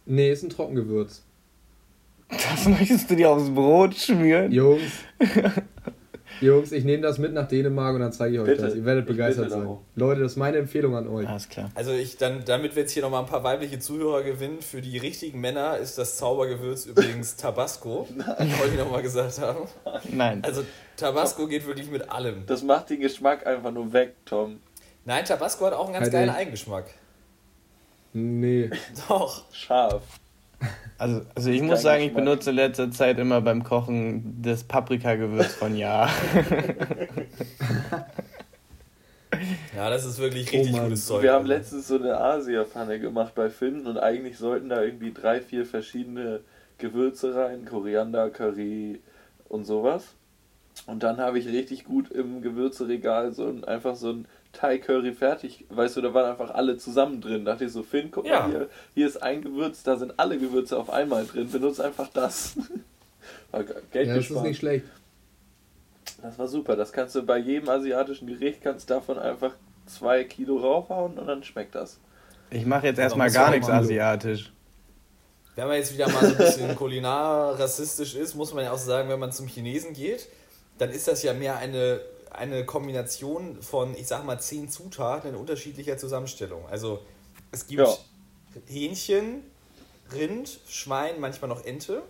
[0.07, 1.23] Nee, ist ein Trockengewürz.
[2.31, 4.53] Das möchtest du dir aufs Brot schmieren?
[4.53, 4.83] Jungs,
[6.41, 8.63] Jungs, ich nehme das mit nach Dänemark und dann zeige ich euch Bitte.
[8.63, 8.75] das.
[8.75, 9.61] Ihr werdet Ich begeistert sein.
[9.63, 9.79] darum.
[9.97, 11.29] Leute, das ist meine Empfehlung an euch.
[11.29, 11.71] Alles klar.
[11.75, 14.99] Also ich dann, damit wir jetzt hier nochmal ein paar weibliche Zuhörer gewinnen, für die
[14.99, 18.07] richtigen Männer ist das Zaubergewürz übrigens Tabasco.
[18.17, 19.67] Wollte ich nochmal gesagt haben.
[20.13, 20.43] Nein.
[20.45, 20.63] Also
[20.97, 22.45] Tabasco geht wirklich mit allem.
[22.47, 24.61] Das macht den Geschmack einfach nur weg, Tom.
[25.05, 26.39] Nein, Tabasco hat auch einen ganz Halt geilen echt.
[26.39, 26.87] Eigengeschmack.
[28.13, 28.71] Nee.
[29.09, 29.45] Doch.
[29.53, 30.03] Scharf.
[30.99, 35.55] Also, also ich muss sagen, ich benutze in letzter Zeit immer beim Kochen das Paprikagewürz
[35.55, 36.09] von Ja.
[39.77, 40.85] Ja, das ist wirklich Oh richtig Mann.
[40.85, 41.23] gutes Zeug.
[41.23, 45.41] Wir haben letztens so eine Asia-Pfanne gemacht bei Finn und eigentlich sollten da irgendwie drei,
[45.41, 46.41] vier verschiedene
[46.79, 49.01] Gewürze rein, Koriander, Curry
[49.49, 50.15] und sowas.
[50.87, 54.27] Und dann habe ich richtig gut im Gewürzeregal so ein, einfach so ein
[54.59, 57.45] Thai Curry fertig, weißt du, da waren einfach alle zusammen drin.
[57.45, 58.41] Da dachte ich so, Finn, guck Ja.
[58.41, 62.09] mal hier, hier ist ein Gewürz, da sind alle Gewürze auf einmal drin, benutzt einfach
[62.13, 62.57] das.
[63.93, 64.85] Geld Ja, das ist nicht schlecht.
[66.23, 66.75] Das war super.
[66.75, 69.53] Das kannst du bei jedem asiatischen Gericht kannst davon einfach
[69.87, 71.99] zwei Kilo raufhauen und dann schmeckt das.
[72.51, 74.53] Ich mache jetzt erstmal gar nichts asiatisch.
[75.55, 78.79] Wenn man jetzt wieder mal so ein bisschen kulinar rassistisch ist, muss man ja auch
[78.79, 80.29] sagen, wenn man zum Chinesen geht,
[80.79, 82.01] dann ist das ja mehr eine,
[82.33, 86.67] eine Kombination von, ich sag mal, zehn Zutaten in unterschiedlicher Zusammenstellung.
[86.71, 87.01] Also
[87.53, 87.95] es gibt Ja.
[88.67, 89.43] Hähnchen,
[90.13, 92.03] Rind, Schwein, manchmal noch Ente.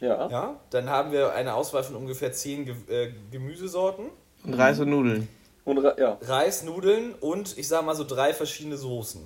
[0.00, 0.28] Ja.
[0.28, 4.06] Ja, dann haben wir eine Auswahl von ungefähr zehn Ge äh, Gemüsesorten,
[4.44, 5.28] Und Reis und Nudeln.
[5.64, 9.22] Und ja, Reis, Nudeln und ich sag mal so drei verschiedene Soßen.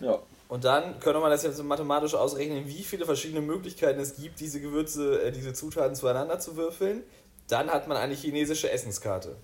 [0.00, 0.18] ja.
[0.46, 4.60] Und dann könnte man das jetzt mathematisch ausrechnen, wie viele verschiedene Möglichkeiten es gibt, diese
[4.60, 7.02] Gewürze, äh, diese Zutaten zueinander zu würfeln.
[7.48, 9.36] Dann hat man eine chinesische Essenskarte.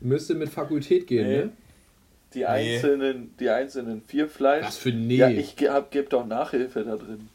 [0.00, 1.36] Müsste mit Fakultät gehen, Nee.
[1.44, 1.50] ne?
[2.34, 4.66] Die einzelnen, die einzelnen vier Fleisch.
[4.66, 5.16] Was für nee.
[5.16, 7.30] Ja, ich hab, geb doch Nachhilfe da drin.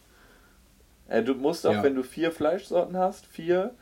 [1.08, 1.84] Äh, du musst auch, Ja.
[1.84, 3.74] wenn du vier Fleischsorten hast, vier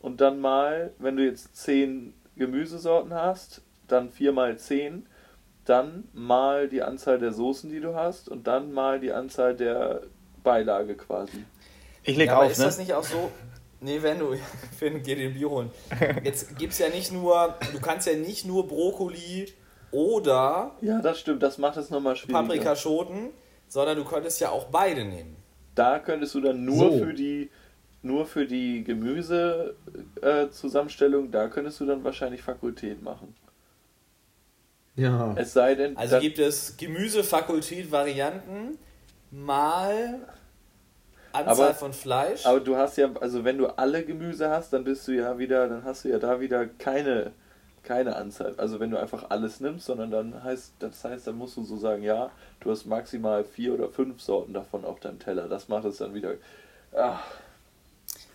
[0.00, 5.06] und dann mal, wenn du jetzt zehn Gemüsesorten hast, dann vier mal zehn,
[5.64, 10.02] dann mal die Anzahl der Soßen, die du hast und dann mal die Anzahl der
[10.42, 11.44] Beilage quasi.
[12.02, 12.64] Ich leg ja, aber auf, ist ne?
[12.64, 13.30] das nicht auch so?
[13.80, 14.34] Nee, wenn du,
[14.78, 15.70] Finn, geh den Bier holen.
[16.24, 19.52] Jetzt gibt's ja nicht nur, du kannst ja nicht nur Brokkoli
[19.92, 22.40] oder Ja, das stimmt, das macht es nochmal schwieriger.
[22.42, 23.30] Paprikaschoten,
[23.68, 25.36] sondern du könntest ja auch beide nehmen.
[25.74, 26.98] Da könntest du dann nur So.
[27.04, 27.50] für die
[28.02, 29.74] nur für die Gemüse
[30.22, 33.34] äh, Zusammenstellung, da könntest du dann wahrscheinlich Fakultät machen.
[34.94, 35.34] Ja.
[35.36, 38.78] Es sei denn, Also gibt es Gemüsefakultät-Varianten
[39.30, 40.20] mal
[41.36, 42.44] Anzahl Aber- von Fleisch.
[42.46, 45.68] aber du hast ja, also wenn du alle Gemüse hast, dann bist du ja wieder,
[45.68, 47.32] dann hast du ja da wieder keine
[47.82, 48.52] keine Anzahl.
[48.56, 51.76] Also wenn du einfach alles nimmst, sondern dann heißt, das heißt, dann musst du so
[51.76, 55.46] sagen, ja, du hast maximal vier oder fünf Sorten davon auf deinem Teller.
[55.48, 56.32] Das macht es dann wieder.
[56.92, 57.20] Ach,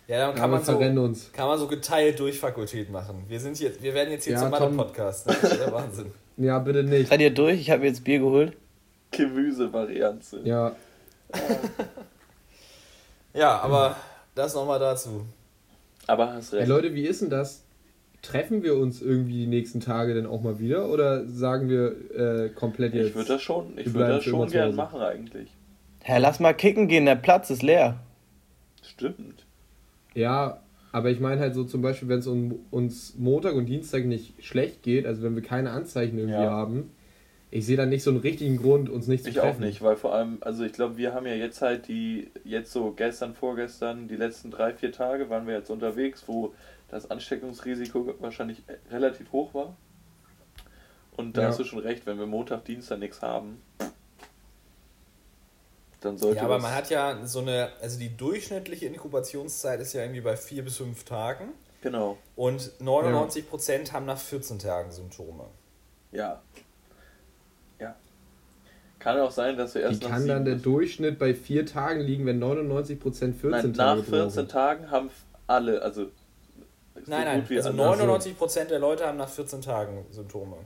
[0.08, 1.30] ja, dann Ja, kann wir man so uns.
[1.34, 3.24] Kann man so geteilt durch Fakultät machen.
[3.28, 4.50] Wir sind jetzt, wir werden jetzt hier Ja, zum.
[4.52, 5.26] Mathe-Podcast.
[5.26, 5.36] Ne?
[5.42, 6.12] Das ist der Wahnsinn.
[6.38, 7.10] Ja, bitte nicht.
[7.10, 7.60] Seid ihr durch?
[7.60, 8.56] Ich habe jetzt Bier geholt.
[9.10, 10.40] Gemüsevariante.
[10.44, 10.74] Ja,
[13.34, 13.96] Ja, aber
[14.34, 15.24] das nochmal dazu.
[16.06, 16.68] Aber hast recht.
[16.68, 17.62] Leute, wie ist denn das?
[18.22, 22.48] Treffen wir uns irgendwie die nächsten Tage denn auch mal wieder oder sagen wir äh,
[22.50, 23.08] komplett jetzt?
[23.08, 25.48] ich würde das schon, ich würde das schon gern machen eigentlich.
[26.04, 27.98] Hä, lass mal kicken gehen, der Platz ist leer.
[28.82, 29.44] Stimmt.
[30.14, 30.60] Ja,
[30.92, 34.44] aber ich meine halt so zum Beispiel, wenn es um, uns Montag und Dienstag nicht
[34.44, 36.50] schlecht geht, also wenn wir keine Anzeichen irgendwie Ja.
[36.50, 36.90] haben,
[37.52, 39.56] ich sehe da nicht so einen richtigen Grund, uns nicht zu Ich treffen.
[39.56, 42.72] auch nicht, weil vor allem, also ich glaube, wir haben ja jetzt halt die, jetzt
[42.72, 46.54] so gestern, vorgestern, die letzten drei, vier Tage waren wir jetzt unterwegs, wo
[46.88, 49.76] das Ansteckungsrisiko wahrscheinlich relativ hoch war.
[51.16, 51.48] Und da Ja.
[51.48, 53.60] hast du schon recht, wenn wir Montag, Dienstag nichts haben,
[56.00, 60.00] dann sollte Ja, aber man hat ja so eine, also die durchschnittliche Inkubationszeit ist ja
[60.02, 61.50] irgendwie bei vier bis fünf Tagen
[61.82, 65.44] Genau, und 99% haben nach 14 Tagen Symptome.
[66.12, 66.18] ja.
[66.18, 66.42] Ja.
[69.02, 72.00] Kann auch sein, dass wir Wie erst nach kann dann der Durchschnitt bei vier Tagen
[72.00, 72.98] liegen, wenn 99%
[73.34, 74.48] 14 Nein, Tage nach 14 brauchen?
[74.48, 75.10] Tagen haben
[75.48, 76.10] alle, also so
[77.06, 80.56] Nein, nein, wie also alle- 99% der Leute haben nach 14 Tagen Symptome.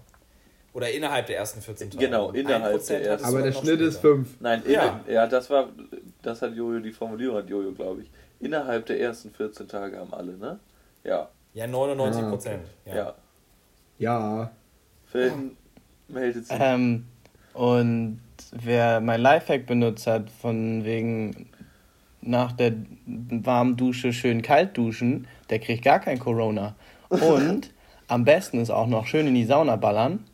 [0.75, 2.05] Oder innerhalb der ersten 14 Tage.
[2.05, 3.27] Genau, innerhalb 1% der ersten.
[3.29, 4.15] Aber der Schnitt ist später.
[4.17, 4.41] 5.
[4.41, 5.01] Nein, Ja.
[5.07, 5.13] ja.
[5.15, 5.71] ja, das war,
[6.21, 8.11] das hat Jojo, die Formulierung hat Jojo, glaube ich.
[8.41, 10.59] Innerhalb der ersten 14 Tage haben alle, ne?
[11.05, 12.31] Ja, Ja, 99 Ah, okay.
[12.31, 12.63] Prozent.
[12.85, 13.15] ja.
[13.99, 14.51] Ja.
[15.07, 15.57] Felden
[16.09, 16.57] meldet sich.
[16.61, 17.07] Ähm,
[17.55, 18.21] und
[18.63, 21.49] wer mein Lifehack benutzt hat, von wegen
[22.23, 22.73] nach der
[23.07, 26.75] warmen Dusche schön kalt duschen, der kriegt gar kein Corona.
[27.09, 27.71] Und
[28.09, 30.25] am besten ist auch noch schön in die Sauna ballern.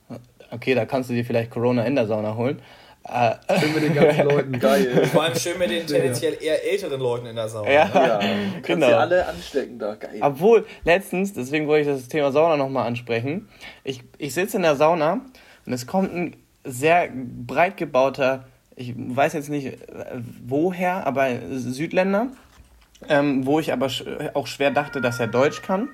[0.50, 2.60] Okay, da kannst du dir vielleicht Corona in der Sauna holen.
[3.04, 4.58] Äh, Schön mit den ganzen Leuten.
[4.60, 5.06] Geil.
[5.06, 7.68] Vor allem schön mit den tendenziell eher älteren Leuten in der Sauna.
[7.68, 7.90] Ja.
[7.92, 8.86] Ja, kannst Genau.
[8.86, 9.96] sie alle anstecken da.
[9.96, 10.18] Geil.
[10.20, 13.48] Obwohl, letztens, deswegen wollte ich das Thema Sauna nochmal ansprechen.
[13.82, 15.20] Ich, ich sitze in der Sauna
[15.66, 18.44] und es kommt ein sehr breit gebauter,
[18.76, 19.78] ich weiß jetzt nicht äh,
[20.46, 22.28] woher, aber Südländer,
[23.08, 25.88] ähm, wo ich aber sch- auch schwer dachte, dass er Deutsch kann,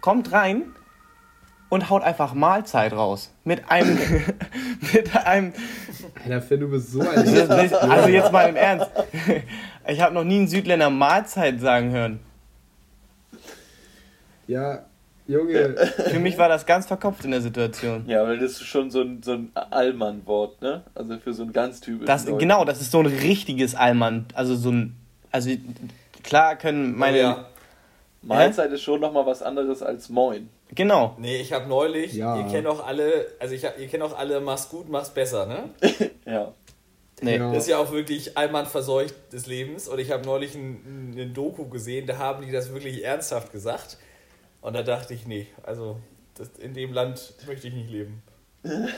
[0.00, 0.62] kommt rein
[1.68, 3.30] und haut einfach Mahlzeit raus.
[3.44, 3.98] Mit einem,
[4.92, 5.52] mit einem
[6.24, 7.18] Alter, Finn, du bist so ein.
[7.18, 8.90] also jetzt mal im Ernst.
[9.88, 12.20] Ich habe noch nie einen Südländer Mahlzeit sagen hören.
[14.46, 14.84] Ja,
[15.26, 15.76] Junge.
[16.10, 18.04] Für mich war das ganz verkopft in der Situation.
[18.06, 20.82] Ja, weil das ist schon so ein, so ein Allmann-Wort, ne?
[20.94, 22.06] Also für so ein ganz typisches.
[22.06, 24.26] Das, genau, das ist so ein richtiges Allmann.
[24.34, 24.96] Also so ein.
[25.30, 25.50] Also
[26.22, 27.18] klar können meine.
[27.18, 27.46] Oh ja.
[28.24, 30.48] Mahlzeit ist schon nochmal was anderes als Moin.
[30.74, 31.16] Genau.
[31.18, 32.36] Nee, ich habe neulich, Ja.
[32.38, 35.46] ihr kennt auch alle, also ich, hab- ihr kennt auch alle, mach's gut, mach's besser,
[35.46, 35.70] ne?
[36.24, 36.52] Ja.
[37.20, 37.36] Nee.
[37.38, 37.52] Ja.
[37.52, 39.88] Das ist ja auch wirklich Allmann verseucht des Lebens.
[39.88, 43.96] Und ich habe neulich ein, ein Doku gesehen, da haben die das wirklich ernsthaft gesagt.
[44.62, 45.98] Und da dachte ich, nee, also
[46.34, 48.22] das, in dem Land möchte ich nicht leben.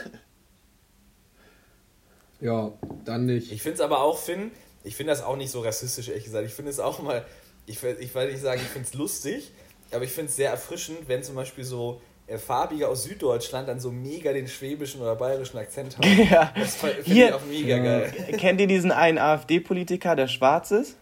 [2.40, 2.72] Ja,
[3.04, 3.52] dann nicht.
[3.52, 4.50] Ich finde es aber auch, Finn,
[4.82, 6.46] ich finde das auch nicht so rassistisch, ehrlich gesagt.
[6.46, 7.24] Ich finde es auch mal,
[7.64, 9.52] ich, will- ich will nicht sagen, ich finde es lustig,
[9.92, 13.80] aber ich finde es sehr erfrischend, wenn zum Beispiel so äh, Farbige aus Süddeutschland dann
[13.80, 16.28] so mega den schwäbischen oder bayerischen Akzent haben.
[16.30, 16.52] Ja.
[16.54, 17.82] Das finde ich Hier- auch mega Ja.
[17.82, 18.12] geil.
[18.36, 20.96] Kennt ihr diesen einen AfD-Politiker, der schwarz ist?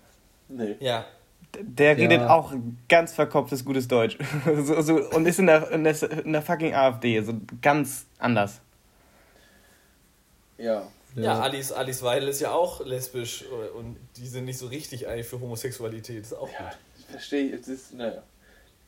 [0.48, 0.76] Nee.
[0.80, 1.06] Ja.
[1.61, 2.30] Der redet Ja.
[2.30, 2.53] auch
[2.88, 4.16] ganz verkopftes gutes Deutsch.
[4.64, 7.20] so, so, und ist in der, in, der, in der fucking AfD.
[7.22, 8.61] So ganz anders.
[10.59, 10.86] Ja.
[11.14, 15.09] Ja, Alice, Alice Weidel ist ja auch lesbisch äh, und die sind nicht so richtig
[15.09, 16.22] eigentlich für Homosexualität.
[16.22, 16.78] Ist auch Ja, gut.
[17.00, 18.22] ich verstehe, es ist, naja.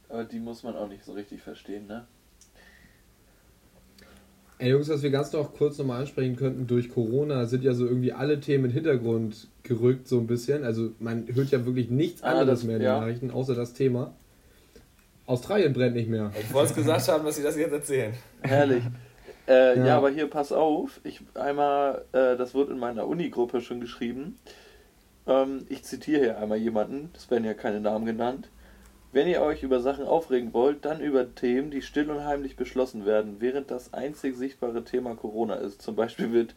[0.08, 2.06] Aber die muss man auch nicht so richtig verstehen, ne?
[4.64, 7.84] Ey Jungs, was wir ganz noch kurz nochmal ansprechen könnten, durch Corona sind ja so
[7.84, 10.64] irgendwie alle Themen in den Hintergrund gerückt, so ein bisschen.
[10.64, 12.98] Also man hört ja wirklich nichts Ah, anderes das- mehr in den ja.
[13.00, 14.14] Nachrichten, außer das Thema.
[15.26, 16.30] Australien brennt nicht mehr.
[16.40, 18.14] Ich wollte es gesagt haben, dass sie das jetzt erzählen.
[18.40, 18.82] Herrlich.
[19.46, 19.84] Äh, ja.
[19.86, 19.96] Ja.
[19.98, 20.98] aber hier, pass auf.
[21.04, 24.38] Ich einmal, äh, das wird in meiner Uni-Gruppe schon geschrieben.
[25.26, 28.48] Ähm, ich zitiere hier einmal jemanden, es werden ja keine Namen genannt.
[29.14, 33.06] Wenn ihr euch über Sachen aufregen wollt, dann über Themen, die still und heimlich beschlossen
[33.06, 35.82] werden, während das einzig sichtbare Thema Corona ist.
[35.82, 36.54] Zum Beispiel wird,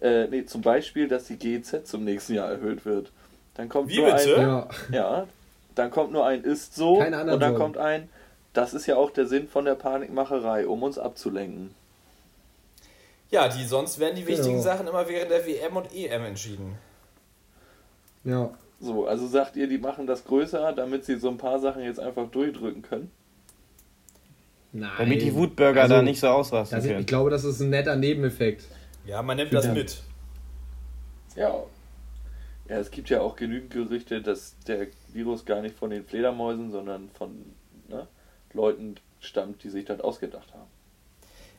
[0.00, 3.12] äh, nee, zum Beispiel, dass die GEZ zum nächsten Jahr erhöht wird.
[3.54, 4.36] Dann kommt Wie nur bitte?
[4.36, 5.28] ein, Ja, ja,
[5.74, 7.56] dann kommt nur ein ist so Keine und dann Sorgen.
[7.56, 8.08] kommt ein,
[8.54, 11.74] das ist ja auch der Sinn von der Panikmacherei, um uns abzulenken.
[13.30, 14.62] Ja, die sonst werden die wichtigen Genau.
[14.62, 16.78] Sachen immer während der WM und EM entschieden.
[18.24, 18.50] ja.
[18.80, 21.98] So, also sagt ihr, die machen das größer, damit sie so ein paar Sachen jetzt
[21.98, 23.10] einfach durchdrücken können?
[24.72, 24.90] Nein.
[24.98, 27.06] Damit die Wutbürger Also, da nicht so ausrasten Das, ich können.
[27.06, 28.64] glaube, das ist ein netter Nebeneffekt.
[29.06, 30.02] Ja, man nimmt das mit.
[31.34, 31.62] Ja.
[32.68, 36.70] Ja, es gibt ja auch genügend Gerüchte, dass der Virus gar nicht von den Fledermäusen,
[36.70, 37.30] sondern von
[37.88, 38.06] ne,
[38.52, 40.68] Leuten stammt, die sich das ausgedacht haben.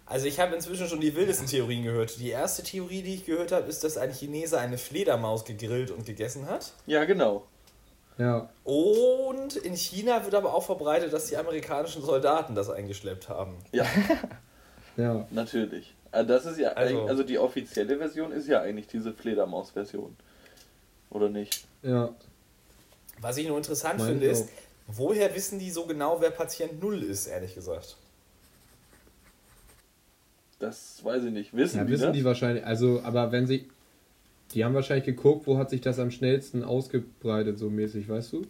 [0.09, 2.19] Also ich habe inzwischen schon die wildesten Theorien gehört.
[2.19, 6.05] Die erste Theorie, die ich gehört habe, ist, dass ein Chinese eine Fledermaus gegrillt und
[6.05, 6.73] gegessen hat.
[6.87, 7.45] Ja, genau.
[8.17, 8.49] Ja.
[8.63, 13.55] Und in China wird aber auch verbreitet, dass die amerikanischen Soldaten das eingeschleppt haben.
[13.71, 13.85] Ja,
[14.97, 15.25] Ja.
[15.29, 15.93] natürlich.
[16.11, 20.17] Ah, Das ist ja, Also- also, die offizielle Version ist ja eigentlich diese Fledermaus-Version.
[21.11, 21.65] Oder nicht?
[21.83, 22.09] Ja.
[23.21, 24.49] Was ich nur interessant Meine finde, ist,
[24.87, 27.95] woher wissen die so genau, wer Patient Null ist, ehrlich gesagt?
[30.59, 31.55] Das weiß ich nicht.
[31.55, 32.13] Wissen Ja, die wissen das?
[32.13, 32.65] die wahrscheinlich.
[32.65, 33.69] Also, aber wenn sie.
[34.53, 38.47] Die haben wahrscheinlich geguckt, wo hat sich das am schnellsten ausgebreitet, so mäßig, weißt du?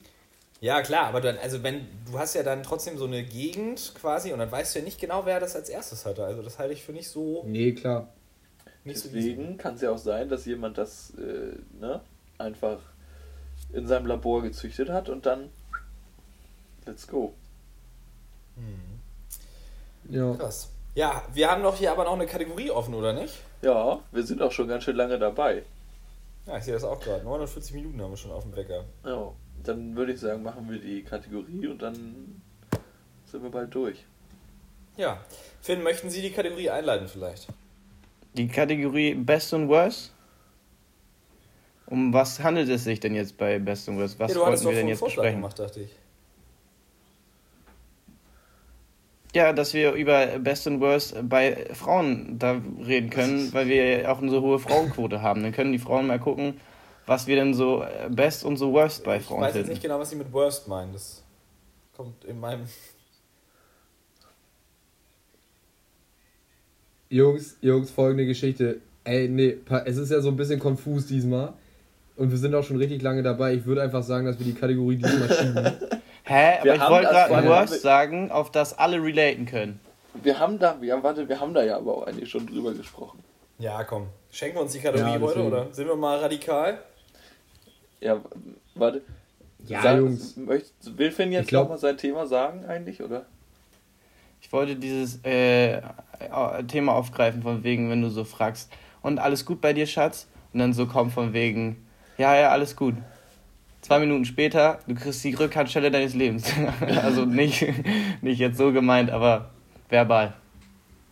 [0.62, 4.32] Ja, klar, aber dann, also wenn, du hast ja dann trotzdem so eine Gegend quasi
[4.32, 6.24] und dann weißt du ja nicht genau, wer das als erstes hatte.
[6.24, 8.08] Also das halte ich für nicht so, Nee, klar.
[8.86, 9.10] nicht so.
[9.10, 12.00] Deswegen kann es ja auch sein, dass jemand das äh, ne,
[12.38, 12.80] einfach
[13.74, 15.50] in seinem Labor gezüchtet hat und dann
[16.86, 17.34] let's go.
[20.10, 20.34] Ja.
[20.36, 20.70] Krass.
[21.00, 23.34] Ja, wir haben doch hier aber noch eine Kategorie offen, oder nicht?
[23.62, 25.64] Ja, wir sind auch schon ganz schön lange dabei.
[26.46, 27.24] Ja, ich sehe das auch gerade.
[27.24, 28.84] 49 Minuten haben wir schon auf dem Wecker.
[29.06, 29.32] Ja,
[29.64, 32.42] dann würde ich sagen, machen wir die Kategorie und dann
[33.24, 34.04] sind wir bald durch.
[34.98, 35.22] Ja.
[35.62, 37.48] Finn, möchten Sie die Kategorie einleiten vielleicht?
[38.34, 40.12] Die Kategorie Best und Worst?
[41.86, 44.20] Um was handelt es sich denn jetzt bei Best und Worst?
[44.20, 45.42] Was ja, wollten wir denn einen jetzt Vorschlag besprechen?
[45.44, 45.92] gemacht, dachte ich.
[49.36, 54.12] Ja, dass wir über Best und Worst bei Frauen da reden können, weil wir ja
[54.12, 55.44] auch eine so hohe Frauenquote haben.
[55.44, 56.56] Dann können die Frauen mal gucken,
[57.06, 59.70] was wir denn so äh, Best und so Worst bei Ich Frauen weiß jetzt finden.
[59.72, 60.94] nicht genau, was Sie mit Worst meinen.
[60.94, 61.24] Das
[61.96, 62.62] kommt in meinem...
[67.10, 68.82] Jungs, Jungs, folgende Geschichte.
[69.04, 71.54] Ey, nee, es ist ja so ein bisschen konfus diesmal.
[72.16, 73.54] Und wir sind auch schon richtig lange dabei.
[73.56, 75.72] Ich würde einfach sagen, dass wir die Kategorie diesmal schieben.
[76.30, 76.56] Hä?
[76.58, 79.80] Aber Wir ich haben wollte gerade Worst sagen, auf das alle relaten können.
[80.14, 83.20] Wir haben da, ja, warte, wir haben da ja aber auch eigentlich schon drüber gesprochen.
[83.58, 84.08] Ja, komm.
[84.32, 85.68] Schenken wir uns die Kategorie Ja, heute, oder?
[85.74, 86.80] Sind wir mal radikal?
[88.00, 88.22] Ja,
[88.76, 89.02] warte.
[89.66, 90.38] Ja, Sag- Jungs.
[90.38, 93.26] Möcht, will Finn jetzt Ich glaub- noch mal sein Thema sagen eigentlich, oder?
[94.42, 95.82] Ich wollte dieses äh, äh,
[96.68, 98.72] Thema aufgreifen, von wegen, wenn du so fragst,
[99.02, 100.28] und alles gut bei dir, Schatz?
[100.54, 101.86] Und dann so kommt von wegen,
[102.18, 102.96] ja, ja, alles gut.
[103.82, 106.52] Zwei Minuten später, du kriegst die Rückhandstelle deines Lebens.
[107.04, 107.66] also nicht,
[108.22, 109.50] nicht jetzt so gemeint, aber
[109.90, 110.34] verbal.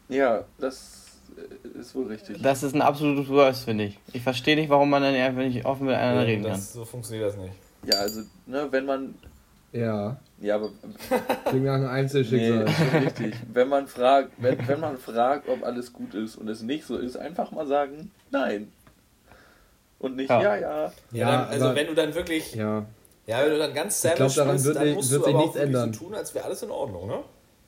[0.09, 2.41] Ja, das äh, ist wohl richtig.
[2.41, 3.99] Das ist ein absolutes Worst, finde ich.
[4.13, 6.51] Ich verstehe nicht, warum man dann einfach nicht offen miteinander reden kann.
[6.53, 7.53] Das, so funktioniert das nicht.
[7.85, 9.15] Ja, also, ne, wenn man.
[9.71, 10.17] Ja.
[10.39, 10.69] Ja, aber.
[11.45, 12.67] Klingt nach einem Nee, Einzelschicksal.
[12.67, 13.35] ist schon richtig.
[13.53, 16.97] Wenn man fragt, wenn, wenn man fragt, ob alles gut ist und es nicht so
[16.97, 18.71] ist, einfach mal sagen, nein.
[19.99, 20.41] Und nicht, Ja.
[20.41, 20.93] ja, ja.
[21.11, 22.85] Ja, dann, also aber- wenn du dann wirklich, ja,
[23.25, 23.41] Ja.
[23.43, 25.37] wenn du dann ganz Ich glaub, savage daran bist, wird dann musst wird du aber
[25.39, 25.93] nichts auch wirklich ändern.
[25.93, 27.19] so tun, als wäre alles in Ordnung, ne?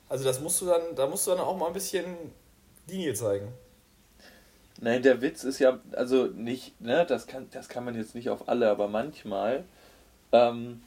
[0.08, 2.04] Also das musst du dann, da musst du dann auch mal ein bisschen
[2.88, 3.48] Linie zeigen.
[4.80, 8.30] Nein, der Witz ist ja, also nicht, ne, das kann, das kann man jetzt nicht
[8.30, 9.64] auf alle, aber manchmal
[10.32, 10.80] ähm,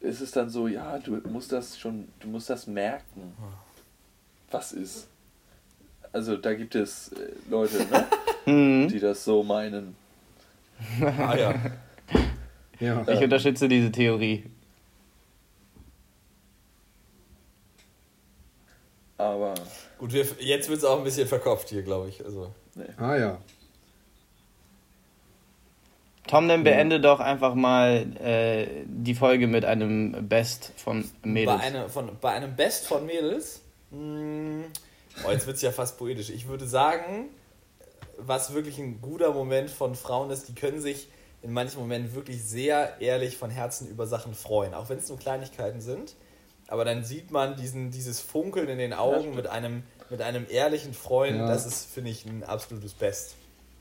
[0.00, 3.34] ist es dann so, ja, du musst das schon, du musst das merken,
[4.50, 5.06] was ist.
[6.12, 8.06] Also da gibt es äh, Leute, ne,
[8.46, 8.88] Mhm.
[8.88, 9.94] die das so meinen.
[11.00, 11.54] Ah ja.
[12.78, 13.06] Ja.
[13.08, 14.44] Ich unterstütze diese Theorie.
[19.18, 19.54] Aber
[20.00, 22.24] Gut, wir, jetzt wird es auch ein bisschen verkopft hier, glaube ich.
[22.24, 22.54] Also,
[22.96, 23.38] Ah ja.
[26.26, 31.60] Tom, dann beende doch einfach mal äh, die Folge mit einem Best von bei, Mädels.
[31.60, 33.60] eine, von, bei einem Best von Mädels,
[33.90, 34.64] mh,
[35.26, 36.30] oh, jetzt wird es ja fast poetisch.
[36.30, 37.28] Ich würde sagen,
[38.26, 41.08] was wirklich ein guter Moment von Frauen ist, die können sich
[41.42, 45.18] in manchen Momenten wirklich sehr ehrlich von Herzen über Sachen freuen, auch wenn es nur
[45.18, 46.14] Kleinigkeiten sind.
[46.68, 50.94] Aber dann sieht man diesen, dieses Funkeln in den Augen mit einem, mit einem ehrlichen
[50.94, 51.36] Freund.
[51.36, 51.48] Ja.
[51.48, 53.34] Das ist, finde ich, ein absolutes Best.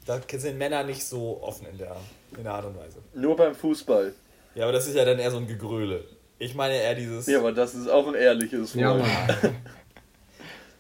[0.05, 1.95] Da sind Männer nicht so offen in der,
[2.35, 2.97] in der Art und Weise.
[3.13, 4.13] nur beim Fußball.
[4.55, 6.03] Ja, aber das ist ja dann eher so ein Gegröle.
[6.39, 7.27] Ich meine eher dieses.
[7.27, 9.01] Ja, aber das ist auch ein ehrliches Ja, Wort.
[9.01, 9.55] Mann.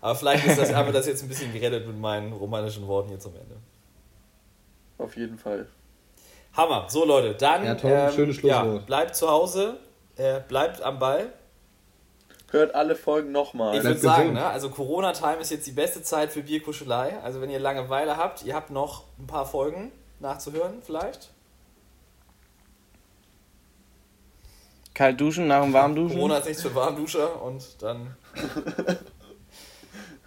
[0.01, 3.09] Aber vielleicht ist das, haben wir das jetzt ein bisschen gerettet mit meinen romanischen Worten
[3.09, 3.55] hier zum Ende.
[4.97, 5.67] Auf jeden Fall.
[6.53, 6.85] Hammer.
[6.89, 8.85] So, Leute, dann Ja, Tom, ähm, schönes ja, Schlusswort.
[8.85, 9.79] bleibt zu Hause,
[10.15, 11.33] äh, bleibt am Ball.
[12.51, 13.77] Hört alle Folgen nochmal.
[13.77, 17.19] Ich würde sagen, ne, also Corona-Time ist jetzt die beste Zeit für Bierkuschelei.
[17.21, 21.29] Also wenn ihr Langeweile habt, ihr habt noch ein paar Folgen nachzuhören vielleicht.
[24.95, 26.15] Kalt duschen nach dem warmen Duschen.
[26.15, 28.17] Corona ist nichts für Warmduscher und dann...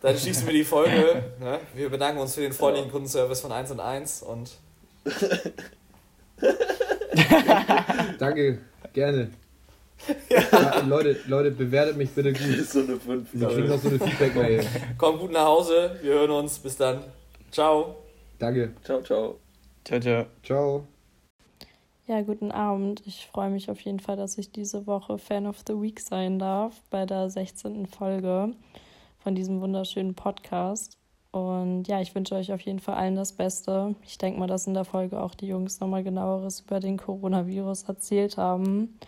[0.03, 1.23] Dann schließen wir die Folge.
[1.41, 1.61] Ne?
[1.75, 4.51] Wir bedanken uns für den freundlichen Kundenservice von 1 und 1 und
[8.19, 8.59] Danke,
[8.93, 9.31] gerne.
[10.29, 12.57] Ja, Leute, Leute, bewertet mich bitte Das gut.
[12.57, 13.35] ist so eine 5.
[13.35, 14.65] Ich kriege noch so eine Feedback-Mail.
[14.99, 15.97] kommt gut nach Hause.
[16.03, 16.59] Wir hören uns.
[16.59, 17.05] Bis dann.
[17.53, 17.97] Ciao.
[18.39, 18.73] Danke.
[18.83, 19.39] Ciao, ciao.
[19.85, 20.27] Ciao, ciao.
[20.43, 20.87] Ciao.
[22.09, 23.03] Ja, guten Abend.
[23.07, 26.41] Ich freue mich auf jeden Fall, dass ich diese Woche Fan of the Week sein
[26.41, 27.87] darf bei der 16.
[27.87, 28.51] Folge
[29.23, 30.99] von diesem wunderschönen Podcast.
[31.31, 33.95] Und ja, ich wünsche euch auf jeden Fall allen das Beste.
[34.05, 37.85] Ich denke mal, dass in der Folge auch die Jungs nochmal genaueres über den Coronavirus
[37.85, 38.99] erzählt haben.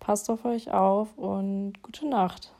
[0.00, 2.54] Passt auf euch auf und gute Nacht.